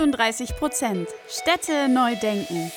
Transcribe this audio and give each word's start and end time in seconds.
38 0.00 0.56
Prozent 0.56 1.08
Städte 1.28 1.86
neu 1.90 2.16
denken. 2.22 2.72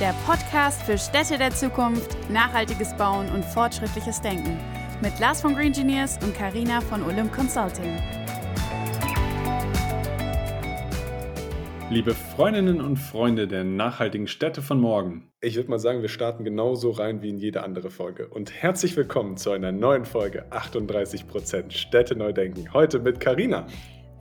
Der 0.00 0.14
Podcast 0.24 0.80
für 0.82 0.96
Städte 0.96 1.36
der 1.36 1.50
Zukunft, 1.50 2.16
nachhaltiges 2.30 2.96
Bauen 2.96 3.28
und 3.34 3.44
fortschrittliches 3.44 4.22
Denken. 4.22 4.56
Mit 5.02 5.20
Lars 5.20 5.42
von 5.42 5.54
Green 5.54 5.66
Engineers 5.66 6.18
und 6.24 6.34
Karina 6.34 6.80
von 6.80 7.02
Olymp 7.02 7.34
Consulting. 7.34 7.98
Liebe 11.90 12.14
Freundinnen 12.14 12.80
und 12.80 12.96
Freunde 12.96 13.46
der 13.46 13.64
nachhaltigen 13.64 14.26
Städte 14.26 14.62
von 14.62 14.80
morgen. 14.80 15.30
Ich 15.42 15.56
würde 15.56 15.68
mal 15.68 15.78
sagen, 15.78 16.00
wir 16.00 16.08
starten 16.08 16.44
genauso 16.44 16.92
rein 16.92 17.20
wie 17.20 17.28
in 17.28 17.36
jede 17.36 17.62
andere 17.62 17.90
Folge. 17.90 18.28
Und 18.28 18.50
herzlich 18.54 18.96
willkommen 18.96 19.36
zu 19.36 19.50
einer 19.50 19.70
neuen 19.70 20.06
Folge 20.06 20.46
38% 20.50 21.72
Städte 21.72 22.16
neu 22.16 22.32
denken. 22.32 22.72
Heute 22.72 23.00
mit 23.00 23.20
Karina. 23.20 23.66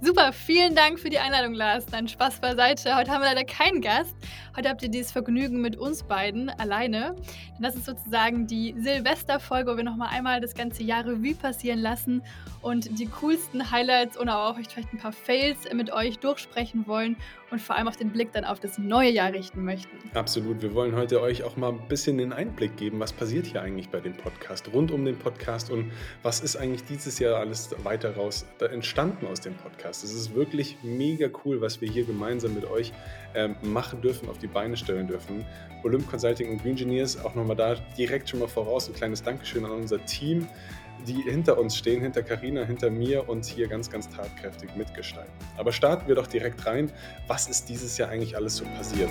Super, 0.03 0.33
vielen 0.33 0.73
Dank 0.73 0.99
für 0.99 1.11
die 1.11 1.19
Einladung, 1.19 1.53
Lars. 1.53 1.85
Dein 1.85 2.07
Spaß 2.07 2.39
beiseite. 2.39 2.95
Heute 2.95 3.11
haben 3.11 3.21
wir 3.21 3.29
leider 3.29 3.43
keinen 3.43 3.81
Gast. 3.81 4.15
Heute 4.57 4.67
habt 4.67 4.81
ihr 4.81 4.89
dieses 4.89 5.11
Vergnügen 5.11 5.61
mit 5.61 5.77
uns 5.77 6.01
beiden 6.01 6.49
alleine. 6.49 7.15
Denn 7.53 7.61
das 7.61 7.75
ist 7.75 7.85
sozusagen 7.85 8.47
die 8.47 8.73
Silvesterfolge, 8.79 9.71
wo 9.71 9.77
wir 9.77 9.83
nochmal 9.83 10.09
einmal 10.11 10.41
das 10.41 10.55
ganze 10.55 10.81
Jahr 10.81 11.05
Revue 11.05 11.35
passieren 11.35 11.77
lassen 11.77 12.23
und 12.63 12.97
die 12.97 13.05
coolsten 13.05 13.69
Highlights 13.69 14.17
und 14.17 14.27
auch 14.27 14.55
vielleicht 14.55 14.91
ein 14.91 14.97
paar 14.97 15.11
Fails 15.11 15.71
mit 15.71 15.93
euch 15.93 16.17
durchsprechen 16.17 16.87
wollen 16.87 17.15
und 17.51 17.61
vor 17.61 17.75
allem 17.75 17.87
auf 17.87 17.97
den 17.97 18.09
Blick 18.09 18.31
dann 18.31 18.45
auf 18.45 18.59
das 18.59 18.77
neue 18.77 19.09
Jahr 19.09 19.31
richten 19.31 19.63
möchten. 19.63 19.97
Absolut. 20.13 20.61
Wir 20.61 20.73
wollen 20.73 20.95
heute 20.95 21.21
euch 21.21 21.43
auch 21.43 21.57
mal 21.57 21.69
ein 21.69 21.87
bisschen 21.87 22.17
den 22.17 22.33
Einblick 22.33 22.77
geben, 22.77 22.99
was 22.99 23.11
passiert 23.13 23.45
hier 23.45 23.61
eigentlich 23.61 23.89
bei 23.89 23.99
dem 23.99 24.13
Podcast, 24.13 24.71
rund 24.73 24.91
um 24.91 25.05
den 25.05 25.17
Podcast 25.17 25.69
und 25.69 25.91
was 26.23 26.39
ist 26.39 26.55
eigentlich 26.55 26.83
dieses 26.85 27.19
Jahr 27.19 27.35
alles 27.35 27.69
weiter 27.83 28.15
raus 28.15 28.45
entstanden 28.71 29.27
aus 29.27 29.41
dem 29.41 29.53
Podcast. 29.55 30.03
Es 30.03 30.13
ist 30.13 30.33
wirklich 30.33 30.77
mega 30.81 31.27
cool, 31.43 31.61
was 31.61 31.81
wir 31.81 31.89
hier 31.89 32.05
gemeinsam 32.05 32.53
mit 32.53 32.65
euch 32.65 32.93
ähm, 33.35 33.55
machen 33.61 34.01
dürfen, 34.01 34.29
auf 34.29 34.37
die 34.37 34.47
Beine 34.47 34.77
stellen 34.77 35.07
dürfen. 35.07 35.45
Olymp 35.83 36.09
Consulting 36.09 36.51
und 36.51 36.61
Green 36.61 36.71
Engineers, 36.71 37.23
auch 37.23 37.35
nochmal 37.35 37.55
da 37.55 37.75
direkt 37.97 38.29
schon 38.29 38.39
mal 38.39 38.47
voraus 38.47 38.87
ein 38.87 38.93
kleines 38.93 39.23
Dankeschön 39.23 39.65
an 39.65 39.71
unser 39.71 40.03
Team 40.05 40.47
die 41.07 41.21
hinter 41.21 41.57
uns 41.57 41.75
stehen, 41.75 42.01
hinter 42.01 42.23
Karina, 42.23 42.63
hinter 42.63 42.89
mir 42.89 43.27
und 43.27 43.45
hier 43.45 43.67
ganz, 43.67 43.89
ganz 43.89 44.09
tatkräftig 44.09 44.75
mitgestalten. 44.75 45.33
Aber 45.57 45.71
starten 45.71 46.07
wir 46.07 46.15
doch 46.15 46.27
direkt 46.27 46.65
rein. 46.65 46.91
Was 47.27 47.47
ist 47.47 47.69
dieses 47.69 47.97
Jahr 47.97 48.09
eigentlich 48.09 48.35
alles 48.35 48.57
so 48.57 48.65
passiert? 48.65 49.09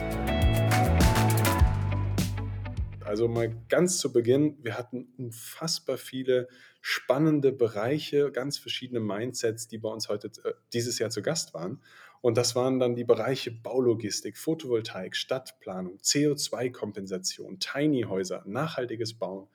Also 3.05 3.27
mal 3.27 3.53
ganz 3.69 3.99
zu 3.99 4.13
Beginn, 4.13 4.57
wir 4.63 4.79
hatten 4.79 5.09
unfassbar 5.19 5.97
viele 5.97 6.49
spannende 6.81 7.51
Bereiche, 7.51 8.31
ganz 8.31 8.57
verschiedene 8.57 9.01
Mindsets, 9.01 9.67
die 9.67 9.79
bei 9.79 9.89
uns 9.89 10.09
heute 10.09 10.29
äh, 10.45 10.53
dieses 10.73 10.99
Jahr 11.01 11.11
zu 11.11 11.21
Gast 11.21 11.53
waren. 11.53 11.83
Und 12.21 12.37
das 12.37 12.55
waren 12.55 12.79
dann 12.79 12.95
die 12.95 13.05
Bereiche 13.05 13.51
Baulogistik, 13.51 14.37
Photovoltaik, 14.37 15.17
Stadtplanung, 15.17 15.99
CO2-Kompensation, 15.99 17.59
Tiny-Häuser, 17.59 18.45
nachhaltiges 18.47 19.15
Bauen, 19.15 19.49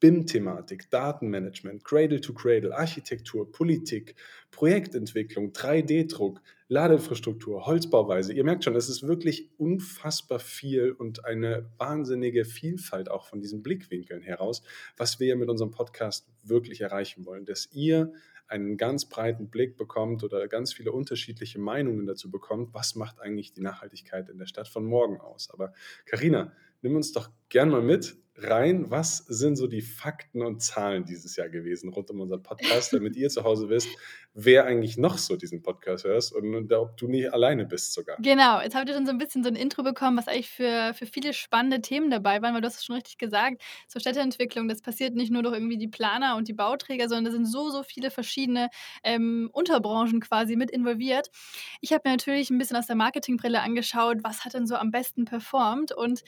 BIM-Thematik, 0.00 0.90
Datenmanagement, 0.90 1.84
Cradle-to-Cradle, 1.84 2.76
Architektur, 2.76 3.50
Politik, 3.52 4.16
Projektentwicklung, 4.50 5.52
3D-Druck, 5.52 6.40
Ladeinfrastruktur, 6.68 7.66
Holzbauweise. 7.66 8.32
Ihr 8.32 8.44
merkt 8.44 8.64
schon, 8.64 8.76
es 8.76 8.88
ist 8.88 9.06
wirklich 9.06 9.50
unfassbar 9.58 10.38
viel 10.38 10.92
und 10.92 11.24
eine 11.24 11.68
wahnsinnige 11.78 12.44
Vielfalt 12.44 13.10
auch 13.10 13.24
von 13.26 13.40
diesen 13.40 13.62
Blickwinkeln 13.62 14.22
heraus, 14.22 14.62
was 14.96 15.20
wir 15.20 15.36
mit 15.36 15.48
unserem 15.48 15.72
Podcast 15.72 16.28
wirklich 16.44 16.80
erreichen 16.80 17.26
wollen, 17.26 17.44
dass 17.44 17.70
ihr 17.72 18.12
einen 18.46 18.76
ganz 18.76 19.08
breiten 19.08 19.48
Blick 19.48 19.76
bekommt 19.76 20.24
oder 20.24 20.48
ganz 20.48 20.72
viele 20.72 20.92
unterschiedliche 20.92 21.60
Meinungen 21.60 22.06
dazu 22.06 22.30
bekommt, 22.30 22.74
was 22.74 22.96
macht 22.96 23.20
eigentlich 23.20 23.52
die 23.52 23.60
Nachhaltigkeit 23.60 24.28
in 24.28 24.38
der 24.38 24.46
Stadt 24.46 24.68
von 24.68 24.84
morgen 24.84 25.20
aus. 25.20 25.50
Aber 25.50 25.72
Karina, 26.04 26.52
nimm 26.82 26.96
uns 26.96 27.12
doch 27.12 27.30
gern 27.48 27.70
mal 27.70 27.82
mit 27.82 28.16
rein, 28.42 28.90
was 28.90 29.18
sind 29.28 29.56
so 29.56 29.66
die 29.66 29.82
Fakten 29.82 30.42
und 30.42 30.60
Zahlen 30.60 31.04
dieses 31.04 31.36
Jahr 31.36 31.48
gewesen 31.48 31.90
rund 31.90 32.10
um 32.10 32.20
unseren 32.20 32.42
Podcast, 32.42 32.92
damit 32.92 33.16
ihr 33.16 33.28
zu 33.28 33.44
Hause 33.44 33.68
wisst, 33.68 33.88
wer 34.32 34.64
eigentlich 34.64 34.96
noch 34.96 35.18
so 35.18 35.36
diesen 35.36 35.62
Podcast 35.62 36.04
hörst 36.04 36.32
und, 36.32 36.54
und 36.54 36.72
ob 36.72 36.96
du 36.96 37.08
nicht 37.08 37.32
alleine 37.32 37.66
bist 37.66 37.92
sogar. 37.92 38.16
Genau, 38.20 38.60
jetzt 38.60 38.74
habt 38.74 38.88
ihr 38.88 38.94
schon 38.94 39.06
so 39.06 39.12
ein 39.12 39.18
bisschen 39.18 39.42
so 39.42 39.48
ein 39.48 39.56
Intro 39.56 39.82
bekommen, 39.82 40.16
was 40.16 40.28
eigentlich 40.28 40.50
für, 40.50 40.94
für 40.94 41.06
viele 41.06 41.32
spannende 41.32 41.80
Themen 41.80 42.10
dabei 42.10 42.40
waren, 42.40 42.54
weil 42.54 42.60
du 42.60 42.66
hast 42.66 42.76
es 42.78 42.84
schon 42.84 42.96
richtig 42.96 43.18
gesagt, 43.18 43.60
zur 43.88 44.00
Städteentwicklung, 44.00 44.68
das 44.68 44.82
passiert 44.82 45.14
nicht 45.14 45.32
nur 45.32 45.42
durch 45.42 45.54
irgendwie 45.54 45.78
die 45.78 45.88
Planer 45.88 46.36
und 46.36 46.48
die 46.48 46.52
Bauträger, 46.52 47.08
sondern 47.08 47.24
da 47.24 47.30
sind 47.32 47.46
so, 47.46 47.70
so 47.70 47.82
viele 47.82 48.10
verschiedene 48.10 48.68
ähm, 49.02 49.50
Unterbranchen 49.52 50.20
quasi 50.20 50.56
mit 50.56 50.70
involviert. 50.70 51.30
Ich 51.80 51.92
habe 51.92 52.02
mir 52.04 52.12
natürlich 52.12 52.50
ein 52.50 52.58
bisschen 52.58 52.76
aus 52.76 52.86
der 52.86 52.96
Marketingbrille 52.96 53.60
angeschaut, 53.60 54.18
was 54.22 54.44
hat 54.44 54.54
denn 54.54 54.66
so 54.66 54.76
am 54.76 54.90
besten 54.90 55.24
performt 55.24 55.92
und 55.92 56.22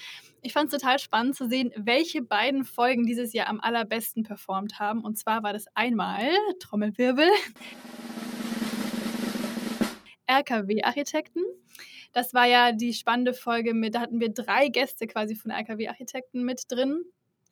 ich 0.44 0.52
fand 0.52 0.72
es 0.72 0.80
total 0.80 0.98
spannend 0.98 1.36
zu 1.36 1.48
sehen, 1.48 1.72
welche 1.76 2.01
beiden 2.28 2.64
Folgen 2.64 3.06
dieses 3.06 3.32
Jahr 3.32 3.48
am 3.48 3.60
allerbesten 3.60 4.22
performt 4.22 4.78
haben. 4.78 5.02
Und 5.04 5.18
zwar 5.18 5.42
war 5.42 5.52
das 5.52 5.66
einmal, 5.74 6.30
Trommelwirbel, 6.60 7.28
RKW-Architekten. 10.26 11.42
Das 12.12 12.34
war 12.34 12.46
ja 12.46 12.72
die 12.72 12.92
spannende 12.92 13.34
Folge 13.34 13.74
mit, 13.74 13.94
da 13.94 14.00
hatten 14.00 14.20
wir 14.20 14.32
drei 14.32 14.68
Gäste 14.68 15.06
quasi 15.06 15.34
von 15.34 15.50
RKW-Architekten 15.50 16.42
mit 16.42 16.64
drin. 16.68 17.04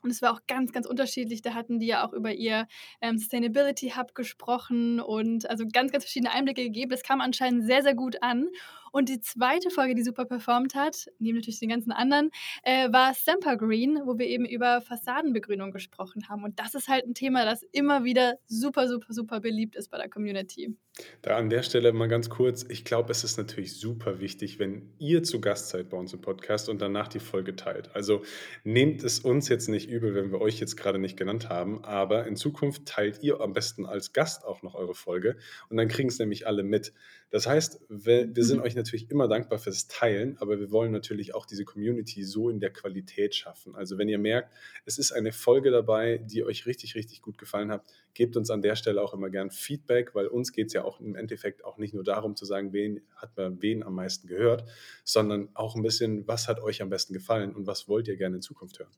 Und 0.02 0.10
es 0.10 0.22
war 0.22 0.32
auch 0.32 0.40
ganz, 0.46 0.72
ganz 0.72 0.86
unterschiedlich. 0.86 1.42
Da 1.42 1.54
hatten 1.54 1.78
die 1.78 1.86
ja 1.86 2.06
auch 2.06 2.12
über 2.12 2.32
ihr 2.32 2.66
ähm, 3.00 3.18
Sustainability 3.18 3.90
Hub 3.90 4.14
gesprochen 4.14 4.98
und 5.00 5.48
also 5.48 5.64
ganz, 5.70 5.92
ganz 5.92 6.04
verschiedene 6.04 6.32
Einblicke 6.32 6.62
gegeben. 6.62 6.90
Das 6.90 7.02
kam 7.02 7.20
anscheinend 7.20 7.66
sehr, 7.66 7.82
sehr 7.82 7.94
gut 7.94 8.22
an. 8.22 8.48
Und 8.90 9.08
die 9.08 9.20
zweite 9.20 9.70
Folge, 9.70 9.94
die 9.94 10.02
super 10.02 10.24
performt 10.24 10.74
hat, 10.74 11.06
neben 11.18 11.36
natürlich 11.36 11.60
den 11.60 11.68
ganzen 11.68 11.92
anderen, 11.92 12.30
äh, 12.62 12.92
war 12.92 13.14
Semper 13.14 13.56
Green, 13.56 14.00
wo 14.04 14.18
wir 14.18 14.26
eben 14.26 14.44
über 14.44 14.80
Fassadenbegrünung 14.80 15.70
gesprochen 15.70 16.28
haben. 16.28 16.44
Und 16.44 16.58
das 16.58 16.74
ist 16.74 16.88
halt 16.88 17.06
ein 17.06 17.14
Thema, 17.14 17.44
das 17.44 17.62
immer 17.72 18.04
wieder 18.04 18.38
super, 18.46 18.88
super, 18.88 19.12
super 19.12 19.40
beliebt 19.40 19.76
ist 19.76 19.90
bei 19.90 19.98
der 19.98 20.08
Community. 20.08 20.76
Da 21.22 21.36
an 21.36 21.50
der 21.50 21.62
Stelle 21.62 21.92
mal 21.92 22.08
ganz 22.08 22.28
kurz, 22.28 22.64
ich 22.68 22.84
glaube, 22.84 23.10
es 23.12 23.24
ist 23.24 23.38
natürlich 23.38 23.78
super 23.78 24.20
wichtig, 24.20 24.58
wenn 24.58 24.92
ihr 24.98 25.22
zu 25.22 25.40
Gast 25.40 25.68
seid 25.68 25.88
bei 25.88 25.96
uns 25.96 26.12
im 26.12 26.20
Podcast 26.20 26.68
und 26.68 26.80
danach 26.82 27.08
die 27.08 27.20
Folge 27.20 27.56
teilt. 27.56 27.94
Also 27.94 28.22
nehmt 28.64 29.02
es 29.04 29.20
uns 29.20 29.48
jetzt 29.48 29.68
nicht 29.68 29.88
übel, 29.88 30.14
wenn 30.14 30.32
wir 30.32 30.40
euch 30.40 30.58
jetzt 30.58 30.76
gerade 30.76 30.98
nicht 30.98 31.16
genannt 31.16 31.48
haben, 31.48 31.84
aber 31.84 32.26
in 32.26 32.36
Zukunft 32.36 32.86
teilt 32.86 33.22
ihr 33.22 33.40
am 33.40 33.52
besten 33.52 33.86
als 33.86 34.12
Gast 34.12 34.44
auch 34.44 34.62
noch 34.62 34.74
eure 34.74 34.94
Folge 34.94 35.36
und 35.68 35.76
dann 35.76 35.88
kriegen 35.88 36.08
es 36.08 36.18
nämlich 36.18 36.46
alle 36.46 36.62
mit. 36.62 36.92
Das 37.30 37.46
heißt, 37.46 37.80
wir, 37.88 38.34
wir 38.34 38.44
sind 38.44 38.58
mhm. 38.58 38.64
euch 38.64 38.74
natürlich 38.74 39.08
immer 39.08 39.28
dankbar 39.28 39.60
fürs 39.60 39.86
Teilen, 39.86 40.36
aber 40.38 40.58
wir 40.58 40.72
wollen 40.72 40.90
natürlich 40.90 41.32
auch 41.34 41.46
diese 41.46 41.64
Community 41.64 42.24
so 42.24 42.50
in 42.50 42.58
der 42.58 42.70
Qualität 42.70 43.36
schaffen. 43.36 43.76
Also 43.76 43.98
wenn 43.98 44.08
ihr 44.08 44.18
merkt, 44.18 44.52
es 44.84 44.98
ist 44.98 45.12
eine 45.12 45.30
Folge 45.30 45.70
dabei, 45.70 46.18
die 46.18 46.42
euch 46.42 46.66
richtig, 46.66 46.96
richtig 46.96 47.22
gut 47.22 47.38
gefallen 47.38 47.70
hat, 47.70 47.84
gebt 48.14 48.36
uns 48.36 48.50
an 48.50 48.62
der 48.62 48.74
Stelle 48.74 49.00
auch 49.00 49.14
immer 49.14 49.30
gern 49.30 49.52
Feedback, 49.52 50.14
weil 50.14 50.26
uns 50.26 50.52
geht 50.52 50.68
es 50.68 50.72
ja 50.72 50.84
auch 50.84 51.00
im 51.00 51.14
Endeffekt 51.14 51.64
auch 51.64 51.78
nicht 51.78 51.94
nur 51.94 52.02
darum 52.02 52.34
zu 52.34 52.44
sagen, 52.44 52.72
wen 52.72 53.00
hat 53.14 53.36
man 53.36 53.62
wen 53.62 53.84
am 53.84 53.94
meisten 53.94 54.26
gehört, 54.26 54.64
sondern 55.04 55.50
auch 55.54 55.76
ein 55.76 55.82
bisschen, 55.82 56.26
was 56.26 56.48
hat 56.48 56.60
euch 56.60 56.82
am 56.82 56.90
besten 56.90 57.14
gefallen 57.14 57.54
und 57.54 57.66
was 57.66 57.88
wollt 57.88 58.08
ihr 58.08 58.16
gerne 58.16 58.36
in 58.36 58.42
Zukunft 58.42 58.80
hören. 58.80 58.90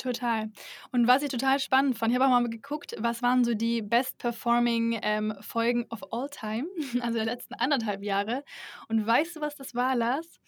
Total. 0.00 0.50
Und 0.92 1.06
was 1.06 1.22
ich 1.22 1.28
total 1.28 1.60
spannend 1.60 1.98
fand, 1.98 2.10
ich 2.10 2.18
habe 2.18 2.24
auch 2.24 2.40
mal 2.40 2.48
geguckt, 2.48 2.96
was 2.98 3.20
waren 3.20 3.44
so 3.44 3.52
die 3.52 3.82
best 3.82 4.16
performing 4.16 4.98
ähm, 5.02 5.34
Folgen 5.42 5.84
of 5.90 6.02
all 6.10 6.30
time, 6.30 6.66
also 7.02 7.18
der 7.18 7.26
letzten 7.26 7.52
anderthalb 7.52 8.02
Jahre. 8.02 8.42
Und 8.88 9.06
weißt 9.06 9.36
du, 9.36 9.42
was 9.42 9.56
das 9.56 9.74
war, 9.74 9.94
Lars? 9.94 10.40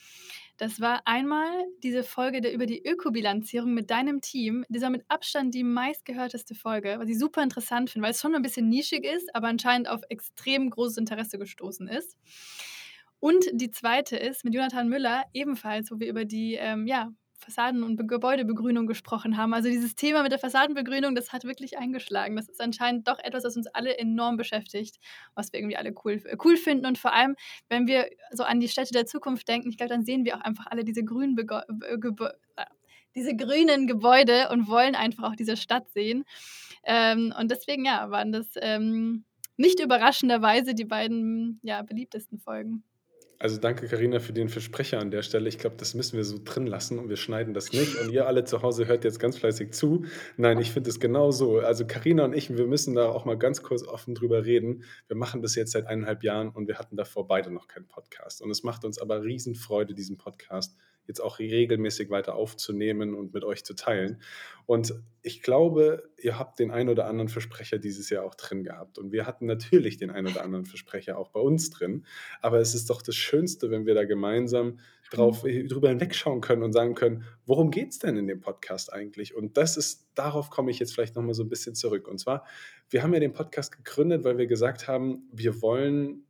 Das 0.57 0.81
war 0.81 1.03
einmal 1.05 1.67
diese 1.83 2.03
Folge 2.03 2.41
der, 2.41 2.55
über 2.55 2.65
die 2.65 2.83
Ökobilanzierung 2.83 3.75
mit 3.75 3.91
deinem 3.91 4.23
Team. 4.23 4.65
Dieser 4.71 4.89
mit 4.89 5.05
Abstand 5.09 5.55
die 5.55 5.65
meistgehörteste 5.65 6.55
Folge, 6.55 6.97
was 6.99 7.11
ich 7.11 7.19
super 7.19 7.43
interessant 7.43 7.91
finde, 7.91 8.07
weil 8.07 8.13
es 8.13 8.21
schon 8.21 8.35
ein 8.35 8.43
bisschen 8.43 8.71
nischig 8.71 9.05
ist, 9.05 9.35
aber 9.35 9.49
anscheinend 9.49 9.87
auf 9.87 10.01
extrem 10.09 10.71
großes 10.71 10.97
Interesse 10.97 11.39
gestoßen 11.39 11.89
ist. 11.89 12.17
Und 13.21 13.45
die 13.53 13.71
zweite 13.71 14.17
ist 14.17 14.45
mit 14.45 14.55
Jonathan 14.55 14.89
Müller, 14.89 15.25
ebenfalls, 15.35 15.91
wo 15.91 16.01
wir 16.01 16.09
über 16.09 16.25
die 16.25 16.55
ähm, 16.55 16.87
ja, 16.87 17.13
Fassaden- 17.43 17.83
und 17.83 18.09
Gebäudebegrünung 18.09 18.87
gesprochen 18.87 19.37
haben. 19.37 19.53
Also 19.55 19.69
dieses 19.69 19.95
Thema 19.95 20.23
mit 20.23 20.33
der 20.33 20.39
Fassadenbegrünung, 20.39 21.15
das 21.15 21.33
hat 21.33 21.45
wirklich 21.45 21.79
eingeschlagen. 21.79 22.37
Das 22.37 22.49
ist 22.49 22.61
anscheinend 22.61 23.09
doch 23.09 23.19
etwas, 23.19 23.43
das 23.43 23.57
uns 23.57 23.67
alle 23.67 23.99
enorm 23.99 24.37
beschäftigt, 24.37 24.99
was 25.35 25.53
wir 25.53 25.61
irgendwie 25.61 25.77
alle 25.77 25.95
cool, 26.05 26.23
äh, 26.25 26.37
cool 26.45 26.57
finden. 26.57 26.87
Und 26.87 26.99
vor 26.99 27.13
allem, 27.13 27.37
wenn 27.69 27.87
wir 27.87 28.09
so 28.31 28.45
an 28.45 28.61
die 28.61 28.69
Städte 28.69 28.93
der 28.93 29.07
Zukunft 29.07 29.49
denken, 29.49 29.69
ich 29.71 29.77
glaube, 29.77 29.91
dann 29.91 30.05
sehen 30.05 30.25
wir 30.25 30.37
auch 30.37 30.43
einfach 30.43 30.67
alle 30.69 30.85
diese 30.85 31.05
grünen, 31.05 31.35
Bege 31.35 31.65
Gebä 31.99 32.31
äh, 32.57 32.65
diese 33.15 33.37
grünen 33.37 33.87
Gebäude 33.87 34.49
und 34.51 34.69
wollen 34.69 34.95
einfach 34.95 35.25
auch 35.31 35.37
diese 35.37 35.57
Stadt 35.57 35.91
sehen. 35.91 36.25
Ähm, 36.85 37.35
und 37.39 37.51
deswegen, 37.51 37.85
ja, 37.85 38.11
waren 38.11 38.33
das 38.33 38.49
ähm, 38.57 39.25
nicht 39.57 39.81
überraschenderweise 39.81 40.75
die 40.75 40.85
beiden 40.85 41.61
ja, 41.63 41.83
beliebtesten 41.83 42.39
Folgen. 42.39 42.85
Also 43.43 43.57
danke, 43.57 43.89
Karina, 43.89 44.21
für 44.21 44.33
den 44.33 44.49
Versprecher 44.49 45.01
an 45.01 45.11
der 45.11 45.23
Stelle. 45.23 45.49
Ich 45.49 45.59
glaube, 45.59 45.75
das 45.77 45.95
müssen 45.95 46.17
wir 46.17 46.23
so 46.23 46.39
drin 46.45 46.65
lassen 46.65 47.01
und 47.01 47.09
wir 47.09 47.17
schneiden 47.17 47.55
das 47.55 47.73
nicht. 47.73 47.97
Und 47.97 48.13
ihr 48.13 48.29
alle 48.29 48.45
zu 48.45 48.63
Hause 48.63 48.87
hört 48.87 49.03
jetzt 49.03 49.19
ganz 49.19 49.37
fleißig 49.37 49.73
zu. 49.73 50.05
Nein, 50.37 50.61
ich 50.61 50.71
finde 50.71 50.91
es 50.91 51.01
genau 51.01 51.33
so. 51.33 51.59
Also 51.59 51.85
Karina 51.85 52.25
und 52.25 52.35
ich, 52.35 52.57
wir 52.57 52.69
müssen 52.69 52.95
da 52.95 53.09
auch 53.09 53.25
mal 53.25 53.37
ganz 53.37 53.65
kurz 53.65 53.83
offen 53.83 54.15
drüber 54.15 54.45
reden. 54.45 54.85
Wir 55.09 55.17
machen 55.17 55.43
das 55.43 55.57
jetzt 55.57 55.73
seit 55.73 55.89
eineinhalb 55.89 56.23
Jahren 56.23 56.51
und 56.51 56.69
wir 56.69 56.79
hatten 56.79 56.97
davor 56.97 57.27
beide 57.27 57.51
noch 57.51 57.67
keinen 57.67 57.89
Podcast. 57.89 58.43
Und 58.43 58.51
es 58.53 58.63
macht 58.63 58.85
uns 58.85 59.01
aber 59.01 59.25
Riesenfreude, 59.25 59.93
diesen 59.93 60.19
Podcast 60.19 60.77
jetzt 61.07 61.21
auch 61.21 61.39
regelmäßig 61.39 62.11
weiter 62.11 62.35
aufzunehmen 62.35 63.15
und 63.15 63.35
mit 63.35 63.45
euch 63.45 63.65
zu 63.65 63.75
teilen. 63.75 64.21
Und 64.67 64.95
ich 65.23 65.43
glaube, 65.43 66.09
ihr 66.19 66.39
habt 66.39 66.59
den 66.59 66.71
ein 66.71 66.89
oder 66.89 67.07
anderen 67.07 67.29
Versprecher 67.29 67.79
dieses 67.79 68.11
Jahr 68.11 68.25
auch 68.25 68.35
drin 68.35 68.65
gehabt. 68.65 68.99
Und 68.99 69.13
wir 69.13 69.27
hatten 69.27 69.47
natürlich 69.47 69.97
den 69.97 70.11
ein 70.11 70.27
oder 70.27 70.43
anderen 70.45 70.65
Versprecher 70.65 71.19
auch 71.19 71.31
bei 71.31 71.41
uns 71.41 71.71
drin. 71.71 72.07
Aber 72.41 72.59
es 72.61 72.75
ist 72.75 72.91
doch 72.91 73.03
das 73.03 73.17
Schönste, 73.17 73.71
wenn 73.71 73.87
wir 73.87 73.95
da 73.95 74.05
gemeinsam 74.05 74.79
drauf, 75.11 75.45
mhm. 75.45 75.69
drüber 75.69 75.89
hinwegschauen 75.89 76.41
können 76.41 76.63
und 76.63 76.73
sagen 76.73 76.95
können, 76.95 77.25
worum 77.47 77.71
geht 77.71 77.91
es 77.91 77.99
denn 77.99 78.17
in 78.17 78.27
dem 78.27 78.41
Podcast 78.41 78.93
eigentlich? 78.93 79.35
Und 79.35 79.57
das 79.57 79.77
ist, 79.77 80.09
darauf 80.15 80.51
komme 80.51 80.71
ich 80.71 80.79
jetzt 80.79 80.95
vielleicht 80.95 81.17
nochmal 81.17 81.35
so 81.35 81.43
ein 81.43 81.49
bisschen 81.49 81.75
zurück. 81.75 82.09
Und 82.09 82.19
zwar, 82.19 82.47
wir 82.89 83.03
haben 83.03 83.13
ja 83.13 83.21
den 83.21 83.33
Podcast 83.33 83.77
gegründet, 83.77 84.25
weil 84.25 84.39
wir 84.39 84.47
gesagt 84.47 84.89
haben, 84.89 85.29
wir 85.33 85.61
wollen 85.63 86.25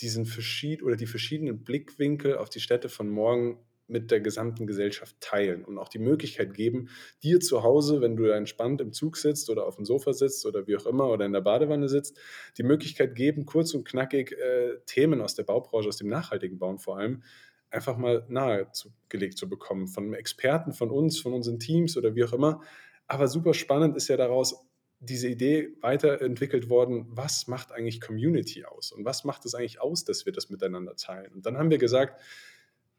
diesen 0.00 0.26
verschied 0.26 0.82
oder 0.82 0.96
die 0.96 1.06
verschiedenen 1.06 1.64
Blickwinkel 1.64 2.36
auf 2.36 2.50
die 2.50 2.60
Städte 2.60 2.88
von 2.88 3.08
morgen 3.08 3.58
mit 3.88 4.10
der 4.10 4.20
gesamten 4.20 4.66
Gesellschaft 4.66 5.16
teilen 5.20 5.64
und 5.64 5.78
auch 5.78 5.88
die 5.88 5.98
Möglichkeit 5.98 6.54
geben, 6.54 6.88
dir 7.22 7.40
zu 7.40 7.62
Hause, 7.62 8.00
wenn 8.00 8.16
du 8.16 8.26
entspannt 8.26 8.80
im 8.80 8.92
Zug 8.92 9.16
sitzt 9.16 9.50
oder 9.50 9.66
auf 9.66 9.76
dem 9.76 9.84
Sofa 9.84 10.12
sitzt 10.12 10.46
oder 10.46 10.66
wie 10.66 10.76
auch 10.76 10.86
immer 10.86 11.08
oder 11.08 11.24
in 11.24 11.32
der 11.32 11.40
Badewanne 11.40 11.88
sitzt, 11.88 12.18
die 12.58 12.62
Möglichkeit 12.62 13.14
geben, 13.14 13.46
kurz 13.46 13.74
und 13.74 13.84
knackig 13.84 14.32
äh, 14.32 14.78
Themen 14.86 15.20
aus 15.20 15.34
der 15.34 15.44
Baubranche, 15.44 15.88
aus 15.88 15.96
dem 15.96 16.08
nachhaltigen 16.08 16.58
Bauen 16.58 16.78
vor 16.78 16.98
allem, 16.98 17.22
einfach 17.70 17.96
mal 17.96 18.24
nahegelegt 18.28 19.38
zu 19.38 19.48
bekommen 19.48 19.88
von 19.88 20.14
Experten, 20.14 20.72
von 20.72 20.90
uns, 20.90 21.18
von 21.18 21.32
unseren 21.32 21.58
Teams 21.58 21.96
oder 21.96 22.14
wie 22.14 22.24
auch 22.24 22.32
immer. 22.32 22.62
Aber 23.06 23.28
super 23.28 23.54
spannend 23.54 23.96
ist 23.96 24.08
ja 24.08 24.16
daraus 24.16 24.68
diese 25.00 25.28
Idee 25.28 25.70
weiterentwickelt 25.80 26.68
worden, 26.68 27.06
was 27.10 27.46
macht 27.46 27.72
eigentlich 27.72 28.00
Community 28.00 28.64
aus 28.64 28.90
und 28.90 29.04
was 29.04 29.24
macht 29.24 29.44
es 29.44 29.54
eigentlich 29.54 29.80
aus, 29.80 30.04
dass 30.04 30.26
wir 30.26 30.32
das 30.32 30.50
miteinander 30.50 30.96
teilen. 30.96 31.32
Und 31.32 31.46
dann 31.46 31.56
haben 31.56 31.70
wir 31.70 31.78
gesagt, 31.78 32.20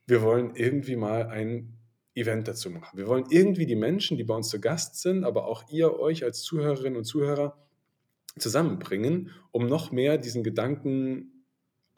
wir 0.09 0.21
wollen 0.21 0.55
irgendwie 0.55 0.95
mal 0.95 1.27
ein 1.27 1.77
Event 2.15 2.47
dazu 2.47 2.69
machen. 2.69 2.97
Wir 2.97 3.07
wollen 3.07 3.25
irgendwie 3.29 3.65
die 3.65 3.75
Menschen, 3.75 4.17
die 4.17 4.23
bei 4.23 4.35
uns 4.35 4.49
zu 4.49 4.59
Gast 4.59 5.01
sind, 5.01 5.23
aber 5.23 5.47
auch 5.47 5.69
ihr 5.69 5.99
euch 5.99 6.23
als 6.23 6.41
Zuhörerinnen 6.41 6.97
und 6.97 7.05
Zuhörer 7.05 7.57
zusammenbringen, 8.37 9.31
um 9.51 9.67
noch 9.67 9.91
mehr 9.91 10.17
diesen 10.17 10.43
Gedanken 10.43 11.39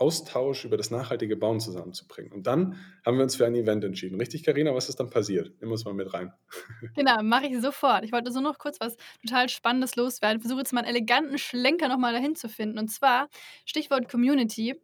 Austausch 0.02 0.66
über 0.66 0.78
das 0.78 0.90
nachhaltige 0.90 1.38
Bauen 1.38 1.60
zusammenzubringen. 1.60 2.31
Und 2.31 2.48
dann 2.48 2.75
haben 3.06 3.18
wir 3.18 3.24
uns 3.24 3.36
für 3.36 3.46
ein 3.46 3.54
Event 3.54 3.84
entschieden. 3.84 4.19
Richtig, 4.19 4.44
Karina? 4.44 4.74
Was 4.74 4.90
ist 4.90 5.00
dann 5.00 5.12
passiert? 5.12 5.54
Nimm 5.62 5.72
uns 5.72 5.86
mal 5.86 5.94
mit 5.94 6.12
rein. 6.12 6.34
Genau, 6.96 7.22
mache 7.22 7.46
ich 7.46 7.62
sofort. 7.62 8.04
Ich 8.04 8.12
wollte 8.12 8.31
so 8.31 8.42
noch 8.42 8.58
kurz 8.58 8.80
was 8.80 8.98
total 9.22 9.48
Spannendes 9.48 9.96
loswerden. 9.96 10.38
Ich 10.38 10.42
versuche 10.42 10.62
jetzt 10.62 10.74
mal 10.74 10.80
einen 10.80 10.90
eleganten 10.90 11.38
Schlenker 11.38 11.88
nochmal 11.88 12.13
dahin 12.13 12.36
zu 12.36 12.50
finden. 12.50 12.80
Und 12.80 12.88
zwar 12.90 13.30
Stichwort 13.66 14.10
Community. 14.10 14.75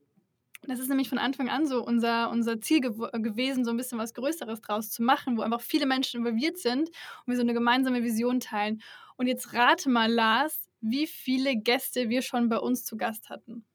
Das 0.64 0.80
ist 0.80 0.90
nämlich 0.90 1.10
von 1.10 1.18
Anfang 1.18 1.50
an 1.50 1.66
so 1.66 1.84
unser, 1.84 2.30
unser 2.30 2.60
Ziel 2.60 2.82
gew 2.82 3.10
gewesen, 3.14 3.64
so 3.64 3.72
ein 3.72 3.78
bisschen 3.78 3.98
was 3.98 4.14
Größeres 4.14 4.62
draus 4.62 4.90
zu 4.90 5.04
machen, 5.04 5.38
wo 5.38 5.42
einfach 5.42 5.62
viele 5.62 5.86
Menschen 5.86 6.20
involviert 6.20 6.58
sind 6.58 6.90
und 6.90 7.28
wir 7.28 7.36
so 7.36 7.42
eine 7.42 7.54
gemeinsame 7.54 8.04
Vision 8.04 8.40
teilen. 8.40 8.82
Und 9.16 9.28
jetzt 9.28 9.54
rate 9.54 9.90
mal, 9.90 10.12
Lars, 10.12 10.70
wie 10.82 11.08
viele 11.08 11.56
Gäste 11.56 12.10
wir 12.10 12.22
schon 12.22 12.50
bei 12.50 12.58
uns 12.58 12.84
zu 12.84 12.98
Gast 12.98 13.30
hatten. 13.30 13.66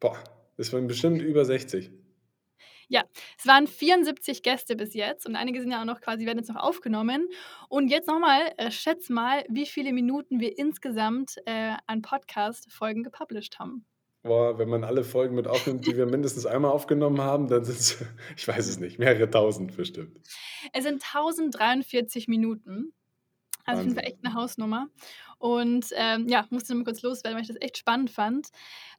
Boah, 0.00 0.22
das 0.56 0.72
waren 0.72 0.86
bestimmt 0.86 1.22
über 1.22 1.44
60. 1.44 1.90
Ja, 2.88 3.02
es 3.36 3.46
waren 3.46 3.66
74 3.66 4.42
Gäste 4.42 4.76
bis 4.76 4.94
jetzt 4.94 5.26
und 5.26 5.34
einige 5.34 5.60
sind 5.60 5.72
ja 5.72 5.80
auch 5.80 5.86
noch 5.86 6.00
quasi, 6.00 6.24
werden 6.24 6.38
jetzt 6.38 6.48
noch 6.48 6.62
aufgenommen. 6.62 7.28
Und 7.68 7.88
jetzt 7.88 8.06
nochmal, 8.06 8.52
äh, 8.58 8.70
schätz 8.70 9.08
mal, 9.08 9.44
wie 9.48 9.66
viele 9.66 9.92
Minuten 9.92 10.38
wir 10.38 10.56
insgesamt 10.56 11.36
äh, 11.46 11.74
an 11.86 12.02
Podcast-Folgen 12.02 13.02
gepublished 13.02 13.58
haben. 13.58 13.84
Boah, 14.26 14.58
wenn 14.58 14.68
man 14.68 14.84
alle 14.84 15.04
Folgen 15.04 15.34
mit 15.34 15.46
aufnimmt, 15.46 15.86
die 15.86 15.96
wir 15.96 16.06
mindestens 16.06 16.46
einmal 16.46 16.70
aufgenommen 16.70 17.20
haben, 17.20 17.48
dann 17.48 17.64
sind 17.64 17.78
es, 17.78 18.04
ich 18.36 18.46
weiß 18.46 18.68
es 18.68 18.78
nicht, 18.78 18.98
mehrere 18.98 19.30
tausend 19.30 19.76
bestimmt. 19.76 20.20
Es 20.72 20.84
sind 20.84 21.02
1043 21.02 22.28
Minuten. 22.28 22.92
Also 23.64 23.80
auf 23.80 23.86
jeden 23.86 23.96
Fall 23.96 24.06
echt 24.06 24.24
eine 24.24 24.34
Hausnummer. 24.34 24.88
Und 25.38 25.86
ähm, 25.94 26.28
ja, 26.28 26.46
musste 26.50 26.74
nur 26.74 26.84
kurz 26.84 27.02
loswerden, 27.02 27.36
weil 27.36 27.42
ich 27.42 27.48
das 27.48 27.60
echt 27.60 27.78
spannend 27.78 28.10
fand. 28.10 28.48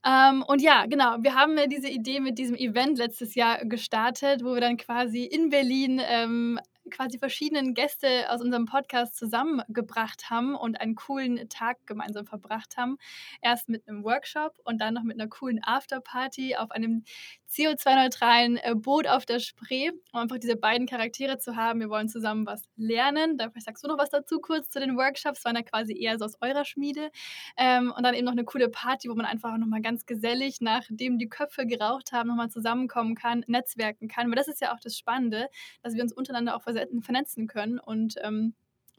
Ähm, 0.06 0.44
und 0.44 0.62
ja, 0.62 0.86
genau, 0.86 1.18
wir 1.19 1.34
haben 1.36 1.57
diese 1.69 1.89
Idee 1.89 2.19
mit 2.19 2.38
diesem 2.38 2.56
Event 2.56 2.98
letztes 2.98 3.36
Jahr 3.36 3.66
gestartet, 3.66 4.44
wo 4.44 4.54
wir 4.54 4.62
dann 4.62 4.78
quasi 4.78 5.24
in 5.24 5.50
Berlin 5.50 6.01
ähm, 6.04 6.60
quasi 6.89 7.18
verschiedenen 7.18 7.74
Gäste 7.74 8.30
aus 8.30 8.42
unserem 8.42 8.66
Podcast 8.66 9.18
zusammengebracht 9.18 10.30
haben 10.30 10.56
und 10.56 10.80
einen 10.80 10.95
coolen 10.95 11.50
Tag 11.50 11.86
gemeinsam 11.86 12.25
verbracht 12.25 12.78
haben. 12.78 12.98
Erst 13.42 13.69
mit 13.69 13.88
einem 13.88 14.04
Workshop 14.04 14.60
und 14.63 14.80
dann 14.80 14.94
noch 14.94 15.04
mit 15.04 15.19
einer 15.19 15.30
coolen 15.30 15.60
Afterparty 15.63 16.56
auf 16.56 16.72
einem 16.72 17.04
CO2-neutralen 17.50 18.57
äh, 18.57 18.75
Boot 18.75 19.07
auf 19.07 19.25
der 19.25 19.39
Spree, 19.39 19.89
um 20.12 20.19
einfach 20.19 20.38
diese 20.38 20.56
beiden 20.56 20.88
Charaktere 20.88 21.38
zu 21.38 21.56
haben. 21.56 21.80
Wir 21.80 21.89
wollen 21.89 22.10
zusammen 22.10 22.45
was 22.45 22.63
lernen. 22.75 23.38
Da 23.38 23.50
sagst 23.57 23.84
du 23.84 23.88
noch 23.88 23.98
was 23.98 24.10
dazu 24.10 24.39
kurz 24.39 24.69
zu 24.69 24.80
den 24.80 24.98
Workshops, 24.98 25.45
waren 25.45 25.56
ja 25.56 25.63
quasi 25.63 25.98
eher 25.98 26.18
so 26.18 26.26
aus 26.27 26.38
eurer 26.41 26.65
Schmiede. 26.65 27.09
Ähm, 27.57 27.91
und 27.95 28.03
dann 28.03 28.13
eben 28.13 28.25
noch 28.25 28.33
eine 28.33 28.44
coole 28.45 28.69
Party, 28.69 29.09
wo 29.09 29.15
man 29.15 29.25
einfach 29.25 29.57
nochmal 29.57 29.81
ganz 29.81 30.06
gesellig, 30.06 30.62
nachdem 30.62 31.18
die 31.18 31.29
Köpfe 31.29 31.65
geraucht 31.65 32.12
haben, 32.12 32.27
nochmal 32.27 32.50
zusammenkommen 32.50 33.15
kann, 33.15 33.44
netzwerken 33.47 34.07
kann. 34.07 34.27
Weil 34.29 34.35
das 34.35 34.47
ist 34.47 34.62
ja 34.62 34.74
auch 34.74 34.79
das 34.79 34.97
Spannende, 34.97 35.50
dass 35.81 35.95
wir 35.95 36.03
uns 36.03 36.13
untereinander 36.13 36.56
auch 36.56 36.63
vernetzen 36.63 37.47
können 37.47 37.79
und 37.79 38.15
ähm, 38.24 38.53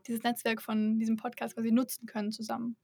dieses 0.06 0.22
Netzwerk 0.22 0.62
von 0.62 0.98
diesem 0.98 1.16
Podcast 1.16 1.54
quasi 1.54 1.70
nutzen 1.70 2.06
können 2.06 2.32
zusammen. 2.32 2.76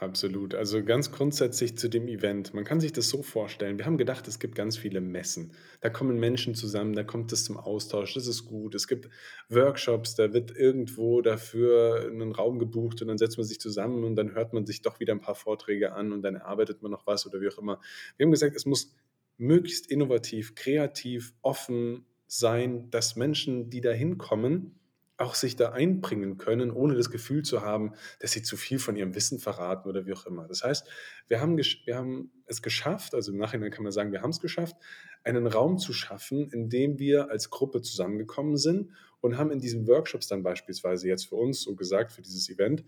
Absolut. 0.00 0.56
Also 0.56 0.82
ganz 0.82 1.12
grundsätzlich 1.12 1.78
zu 1.78 1.88
dem 1.88 2.08
Event. 2.08 2.52
Man 2.52 2.64
kann 2.64 2.80
sich 2.80 2.92
das 2.92 3.08
so 3.08 3.22
vorstellen. 3.22 3.78
Wir 3.78 3.86
haben 3.86 3.96
gedacht, 3.96 4.26
es 4.26 4.40
gibt 4.40 4.56
ganz 4.56 4.76
viele 4.76 5.00
Messen. 5.00 5.52
Da 5.82 5.88
kommen 5.88 6.18
Menschen 6.18 6.56
zusammen, 6.56 6.94
da 6.94 7.04
kommt 7.04 7.32
es 7.32 7.44
zum 7.44 7.56
Austausch. 7.56 8.14
Das 8.14 8.26
ist 8.26 8.44
gut. 8.44 8.74
Es 8.74 8.88
gibt 8.88 9.08
Workshops, 9.48 10.16
da 10.16 10.32
wird 10.32 10.50
irgendwo 10.50 11.22
dafür 11.22 12.08
einen 12.10 12.32
Raum 12.32 12.58
gebucht 12.58 13.02
und 13.02 13.08
dann 13.08 13.18
setzt 13.18 13.38
man 13.38 13.46
sich 13.46 13.60
zusammen 13.60 14.02
und 14.02 14.16
dann 14.16 14.34
hört 14.34 14.52
man 14.52 14.66
sich 14.66 14.82
doch 14.82 14.98
wieder 14.98 15.14
ein 15.14 15.20
paar 15.20 15.36
Vorträge 15.36 15.92
an 15.92 16.10
und 16.12 16.22
dann 16.22 16.34
erarbeitet 16.34 16.82
man 16.82 16.90
noch 16.90 17.06
was 17.06 17.24
oder 17.24 17.40
wie 17.40 17.48
auch 17.48 17.58
immer. 17.58 17.80
Wir 18.16 18.26
haben 18.26 18.32
gesagt, 18.32 18.56
es 18.56 18.66
muss 18.66 18.92
möglichst 19.38 19.88
innovativ, 19.88 20.56
kreativ, 20.56 21.34
offen 21.40 22.04
sein, 22.26 22.90
dass 22.90 23.14
Menschen, 23.14 23.70
die 23.70 23.80
da 23.80 23.92
hinkommen, 23.92 24.74
auch 25.16 25.34
sich 25.34 25.54
da 25.56 25.70
einbringen 25.70 26.38
können, 26.38 26.70
ohne 26.70 26.94
das 26.94 27.10
Gefühl 27.10 27.42
zu 27.42 27.62
haben, 27.62 27.92
dass 28.18 28.32
sie 28.32 28.42
zu 28.42 28.56
viel 28.56 28.78
von 28.78 28.96
ihrem 28.96 29.14
Wissen 29.14 29.38
verraten 29.38 29.88
oder 29.88 30.06
wie 30.06 30.12
auch 30.12 30.26
immer. 30.26 30.46
Das 30.48 30.64
heißt, 30.64 30.88
wir 31.28 31.40
haben, 31.40 31.56
wir 31.56 31.96
haben 31.96 32.32
es 32.46 32.62
geschafft, 32.62 33.14
also 33.14 33.32
im 33.32 33.38
Nachhinein 33.38 33.70
kann 33.70 33.84
man 33.84 33.92
sagen, 33.92 34.12
wir 34.12 34.22
haben 34.22 34.30
es 34.30 34.40
geschafft, 34.40 34.76
einen 35.22 35.46
Raum 35.46 35.78
zu 35.78 35.92
schaffen, 35.92 36.50
in 36.50 36.68
dem 36.68 36.98
wir 36.98 37.30
als 37.30 37.50
Gruppe 37.50 37.80
zusammengekommen 37.80 38.56
sind 38.56 38.90
und 39.20 39.38
haben 39.38 39.50
in 39.50 39.60
diesen 39.60 39.86
Workshops 39.86 40.26
dann 40.26 40.42
beispielsweise 40.42 41.08
jetzt 41.08 41.28
für 41.28 41.36
uns, 41.36 41.62
so 41.62 41.74
gesagt, 41.76 42.12
für 42.12 42.22
dieses 42.22 42.50
Event, 42.50 42.84